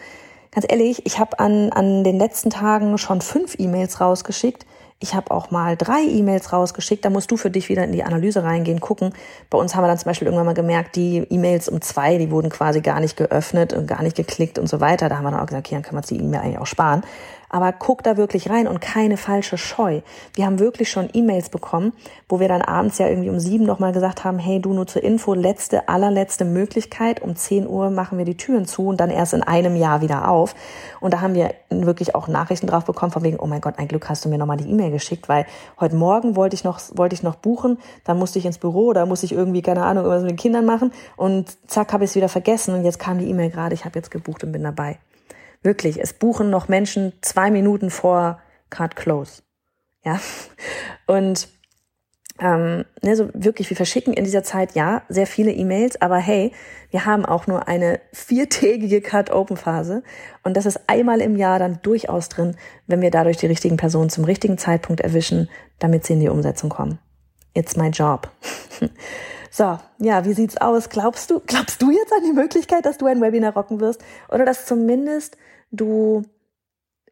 ganz 0.51 0.65
ehrlich, 0.67 1.05
ich 1.05 1.19
habe 1.19 1.39
an, 1.39 1.71
an 1.71 2.03
den 2.03 2.17
letzten 2.17 2.49
Tagen 2.49 2.97
schon 2.97 3.21
fünf 3.21 3.55
E-Mails 3.57 4.01
rausgeschickt. 4.01 4.65
Ich 5.01 5.13
habe 5.13 5.31
auch 5.31 5.49
mal 5.49 5.77
drei 5.77 6.01
E-Mails 6.01 6.51
rausgeschickt. 6.51 7.05
Da 7.05 7.09
musst 7.09 7.31
du 7.31 7.37
für 7.37 7.49
dich 7.49 7.69
wieder 7.69 7.85
in 7.85 7.93
die 7.93 8.03
Analyse 8.03 8.43
reingehen, 8.43 8.81
gucken. 8.81 9.13
Bei 9.49 9.57
uns 9.57 9.73
haben 9.73 9.83
wir 9.83 9.87
dann 9.87 9.97
zum 9.97 10.09
Beispiel 10.09 10.27
irgendwann 10.27 10.47
mal 10.47 10.53
gemerkt, 10.53 10.97
die 10.97 11.19
E-Mails 11.29 11.69
um 11.69 11.81
zwei, 11.81 12.17
die 12.17 12.31
wurden 12.31 12.49
quasi 12.49 12.81
gar 12.81 12.99
nicht 12.99 13.15
geöffnet 13.15 13.71
und 13.71 13.87
gar 13.87 14.03
nicht 14.03 14.17
geklickt 14.17 14.59
und 14.59 14.67
so 14.67 14.81
weiter. 14.81 15.07
Da 15.07 15.17
haben 15.17 15.23
wir 15.23 15.31
dann 15.31 15.39
auch 15.39 15.45
gesagt, 15.45 15.67
okay, 15.67 15.75
dann 15.75 15.83
kann 15.83 15.95
man 15.95 16.03
die 16.03 16.17
E-Mail 16.17 16.41
eigentlich 16.41 16.57
auch 16.57 16.67
sparen. 16.67 17.03
Aber 17.49 17.73
guck 17.73 18.03
da 18.03 18.15
wirklich 18.15 18.49
rein 18.49 18.67
und 18.67 18.79
keine 18.79 19.17
falsche 19.17 19.57
Scheu. 19.57 20.01
Wir 20.35 20.45
haben 20.45 20.59
wirklich 20.59 20.89
schon 20.89 21.09
E-Mails 21.11 21.49
bekommen, 21.49 21.93
wo 22.27 22.39
wir 22.39 22.47
dann 22.47 22.61
abends 22.61 22.99
ja 22.99 23.07
irgendwie 23.07 23.29
um 23.29 23.39
sieben 23.39 23.65
nochmal 23.65 23.91
gesagt 23.91 24.23
haben, 24.23 24.39
hey, 24.39 24.61
du 24.61 24.73
nur 24.73 24.87
zur 24.87 25.03
Info, 25.03 25.33
letzte, 25.33 25.89
allerletzte 25.89 26.45
Möglichkeit. 26.45 27.21
Um 27.21 27.35
zehn 27.35 27.67
Uhr 27.67 27.89
machen 27.89 28.17
wir 28.17 28.25
die 28.25 28.37
Türen 28.37 28.65
zu 28.65 28.87
und 28.87 28.99
dann 28.99 29.09
erst 29.09 29.33
in 29.33 29.43
einem 29.43 29.75
Jahr 29.75 30.01
wieder 30.01 30.29
auf. 30.29 30.55
Und 30.99 31.13
da 31.13 31.21
haben 31.21 31.33
wir 31.33 31.53
wirklich 31.69 32.15
auch 32.15 32.27
Nachrichten 32.27 32.67
drauf 32.67 32.85
bekommen, 32.85 33.11
von 33.11 33.23
wegen, 33.23 33.39
oh 33.39 33.47
mein 33.47 33.61
Gott, 33.61 33.75
ein 33.77 33.87
Glück 33.87 34.09
hast 34.09 34.25
du 34.25 34.29
mir 34.29 34.37
nochmal 34.37 34.57
die 34.57 34.69
E-Mail 34.69 34.91
geschickt, 34.91 35.27
weil 35.27 35.45
heute 35.79 35.95
Morgen 35.95 36.35
wollte 36.35 36.55
ich 36.55 36.63
noch, 36.63 36.79
wollte 36.93 37.15
ich 37.15 37.23
noch 37.23 37.35
buchen, 37.35 37.77
dann 38.03 38.17
musste 38.19 38.39
ich 38.39 38.45
ins 38.45 38.57
Büro, 38.57 38.93
da 38.93 39.05
musste 39.05 39.25
ich 39.25 39.31
irgendwie, 39.31 39.61
keine 39.61 39.83
Ahnung, 39.83 40.03
irgendwas 40.03 40.23
mit 40.23 40.31
den 40.31 40.37
Kindern 40.37 40.65
machen 40.65 40.91
und 41.15 41.57
zack, 41.67 41.93
habe 41.93 42.03
ich 42.03 42.11
es 42.11 42.15
wieder 42.15 42.29
vergessen 42.29 42.75
und 42.75 42.83
jetzt 42.83 42.99
kam 42.99 43.17
die 43.19 43.29
E-Mail 43.29 43.49
gerade, 43.49 43.73
ich 43.73 43.85
habe 43.85 43.97
jetzt 43.97 44.11
gebucht 44.11 44.43
und 44.43 44.51
bin 44.51 44.63
dabei. 44.63 44.99
Wirklich, 45.61 45.99
es 46.01 46.13
buchen 46.13 46.49
noch 46.49 46.67
Menschen 46.67 47.13
zwei 47.21 47.51
Minuten 47.51 47.89
vor 47.89 48.39
Card 48.69 48.95
Close. 48.95 49.41
Ja. 50.03 50.19
Und 51.05 51.49
ähm, 52.41 52.85
ne, 53.01 53.15
so 53.15 53.29
wirklich, 53.33 53.69
wir 53.69 53.75
verschicken 53.75 54.13
in 54.13 54.23
dieser 54.23 54.43
Zeit 54.43 54.73
ja 54.73 55.01
sehr 55.09 55.27
viele 55.27 55.51
E-Mails, 55.51 56.01
aber 56.01 56.17
hey, 56.17 56.53
wir 56.89 57.05
haben 57.05 57.25
auch 57.25 57.47
nur 57.47 57.67
eine 57.67 57.99
viertägige 58.13 59.01
Card-Open-Phase 59.01 60.03
und 60.43 60.55
das 60.55 60.65
ist 60.65 60.79
einmal 60.87 61.19
im 61.19 61.35
Jahr 61.35 61.59
dann 61.59 61.79
durchaus 61.81 62.29
drin, 62.29 62.55
wenn 62.87 63.01
wir 63.01 63.11
dadurch 63.11 63.37
die 63.37 63.47
richtigen 63.47 63.75
Personen 63.75 64.09
zum 64.09 64.23
richtigen 64.23 64.57
Zeitpunkt 64.57 65.01
erwischen, 65.01 65.49
damit 65.79 66.05
sie 66.05 66.13
in 66.13 66.21
die 66.21 66.29
Umsetzung 66.29 66.69
kommen. 66.69 66.99
It's 67.53 67.75
my 67.75 67.89
job. 67.89 68.29
so, 69.51 69.79
ja, 69.99 70.25
wie 70.25 70.33
sieht's 70.33 70.57
aus? 70.57 70.89
Glaubst 70.89 71.31
du, 71.31 71.39
glaubst 71.45 71.81
du 71.81 71.91
jetzt 71.91 72.13
an 72.13 72.23
die 72.23 72.33
Möglichkeit, 72.33 72.85
dass 72.85 72.97
du 72.97 73.05
ein 73.07 73.21
Webinar 73.21 73.53
rocken 73.53 73.79
wirst 73.79 74.01
oder 74.29 74.45
dass 74.45 74.65
zumindest 74.65 75.37
du 75.71 76.23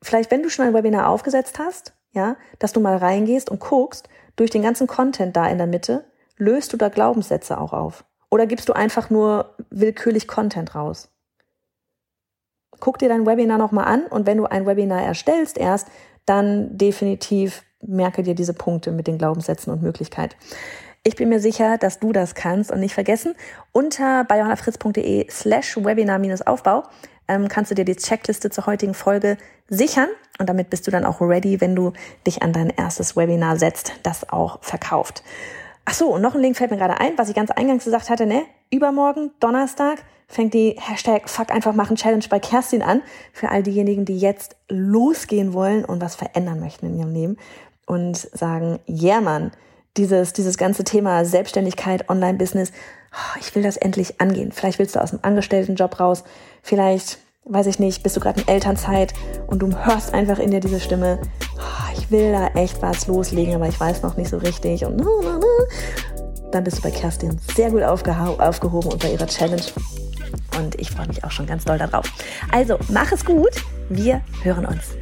vielleicht, 0.02 0.32
wenn 0.32 0.44
du 0.44 0.50
schon 0.50 0.66
ein 0.66 0.74
Webinar 0.74 1.10
aufgesetzt 1.10 1.60
hast, 1.60 1.94
ja, 2.12 2.38
dass 2.60 2.74
du 2.74 2.80
mal 2.80 2.98
reingehst 2.98 3.50
und 3.50 3.60
guckst, 3.60 4.10
durch 4.36 4.52
den 4.52 4.62
ganzen 4.62 4.88
Content 4.88 5.36
da 5.36 5.48
in 5.48 5.58
der 5.58 5.68
Mitte, 5.68 6.06
löst 6.38 6.72
du 6.72 6.78
da 6.78 6.90
Glaubenssätze 6.90 7.60
auch 7.60 7.74
auf? 7.74 8.06
Oder 8.30 8.46
gibst 8.46 8.70
du 8.70 8.74
einfach 8.74 9.10
nur 9.10 9.56
willkürlich 9.70 10.28
Content 10.28 10.76
raus? 10.76 11.10
Guck 12.80 13.00
dir 13.00 13.10
dein 13.10 13.26
Webinar 13.26 13.58
nochmal 13.58 13.86
an 13.86 14.06
und 14.06 14.28
wenn 14.28 14.38
du 14.38 14.46
ein 14.46 14.68
Webinar 14.68 15.02
erstellst 15.02 15.58
erst, 15.58 15.88
dann 16.26 16.78
definitiv 16.78 17.64
merke 17.82 18.22
dir 18.22 18.36
diese 18.36 18.54
Punkte 18.54 18.92
mit 18.92 19.08
den 19.08 19.18
Glaubenssätzen 19.18 19.72
und 19.74 19.82
Möglichkeit. 19.82 20.36
Ich 21.08 21.16
bin 21.16 21.30
mir 21.30 21.40
sicher, 21.40 21.78
dass 21.78 22.00
du 22.00 22.12
das 22.12 22.36
kannst 22.36 22.70
und 22.70 22.82
nicht 22.82 22.94
vergessen. 22.94 23.34
Unter 23.72 24.26
bayonafritz.de 24.26 25.32
slash 25.32 25.78
Webinar-Aufbau 25.78 26.84
ähm, 27.30 27.48
kannst 27.48 27.72
du 27.72 27.76
dir 27.76 27.86
die 27.86 27.96
Checkliste 27.96 28.50
zur 28.50 28.66
heutigen 28.66 28.94
Folge 28.94 29.38
sichern 29.70 30.10
und 30.38 30.50
damit 30.50 30.70
bist 30.70 30.86
du 30.86 30.92
dann 30.92 31.06
auch 31.06 31.22
ready, 31.22 31.62
wenn 31.62 31.78
du 31.78 31.94
dich 32.26 32.42
an 32.42 32.52
dein 32.52 32.72
erstes 32.72 33.16
Webinar 33.16 33.58
setzt, 33.58 33.94
das 34.04 34.30
auch 34.30 34.62
verkauft. 34.62 35.24
Ach 35.86 35.94
so, 35.94 36.14
und 36.14 36.22
noch 36.22 36.36
ein 36.36 36.42
Link 36.42 36.58
fällt 36.58 36.72
mir 36.72 36.78
gerade 36.78 37.00
ein, 37.00 37.18
was 37.18 37.30
ich 37.30 37.36
ganz 37.36 37.52
eingangs 37.52 37.86
gesagt 37.86 38.10
hatte, 38.10 38.26
ne? 38.26 38.44
Übermorgen, 38.70 39.32
Donnerstag, 39.40 40.00
fängt 40.28 40.54
die 40.54 40.76
Hashtag 40.78 41.30
Fuck 41.30 41.52
einfach 41.52 41.74
machen 41.74 41.96
Challenge 41.96 42.26
bei 42.30 42.40
Kerstin 42.40 42.82
an. 42.82 43.02
Für 43.32 43.48
all 43.48 43.64
diejenigen, 43.64 44.04
die 44.04 44.20
jetzt 44.20 44.58
losgehen 44.68 45.54
wollen 45.54 45.86
und 45.86 46.02
was 46.02 46.16
verändern 46.16 46.60
möchten 46.60 46.88
in 46.88 47.00
ihrem 47.00 47.14
Leben 47.14 47.38
und 47.86 48.18
sagen, 48.18 48.80
yeah, 48.90 49.22
Mann, 49.22 49.54
dieses, 49.98 50.34
dieses 50.34 50.58
ganze 50.58 50.84
Thema 50.84 51.26
Selbstständigkeit, 51.26 52.10
Online-Business, 52.10 52.72
oh, 53.12 53.40
ich 53.40 53.54
will 53.56 53.64
das 53.64 53.78
endlich 53.78 54.22
angehen. 54.22 54.52
Vielleicht 54.52 54.80
willst 54.80 54.96
du 54.96 55.02
aus 55.02 55.12
dem 55.12 55.20
Angestelltenjob 55.22 56.00
raus, 56.00 56.24
vielleicht, 56.62 57.18
weiß 57.46 57.68
ich 57.68 57.80
nicht, 57.80 58.04
bist 58.04 58.16
du 58.16 58.20
gerade 58.20 58.42
in 58.42 58.48
Elternzeit 58.48 59.14
und 59.48 59.60
du 59.60 59.76
hörst 59.76 60.14
einfach 60.14 60.40
in 60.40 60.52
dir 60.52 60.60
diese 60.60 60.80
Stimme, 60.80 61.20
oh, 61.58 61.98
ich 61.98 62.12
will 62.12 62.32
da 62.32 62.48
echt 62.50 62.82
was 62.82 63.08
loslegen, 63.08 63.56
aber 63.56 63.68
ich 63.68 63.80
weiß 63.80 64.02
noch 64.04 64.18
nicht 64.18 64.30
so 64.30 64.38
richtig 64.38 64.86
und 64.86 65.02
dann 66.52 66.64
bist 66.64 66.78
du 66.78 66.82
bei 66.82 66.92
Kerstin 66.92 67.38
sehr 67.56 67.72
gut 67.72 67.84
aufgehoben 67.84 68.92
und 68.92 69.02
bei 69.02 69.12
ihrer 69.12 69.28
Challenge. 69.28 69.64
Und 70.58 70.80
ich 70.80 70.90
freue 70.90 71.08
mich 71.08 71.24
auch 71.24 71.32
schon 71.32 71.46
ganz 71.46 71.66
doll 71.66 71.78
darauf. 71.78 72.12
Also, 72.52 72.78
mach 72.90 73.12
es 73.12 73.24
gut. 73.24 73.64
Wir 73.90 74.22
hören 74.44 74.66
uns. 74.66 74.96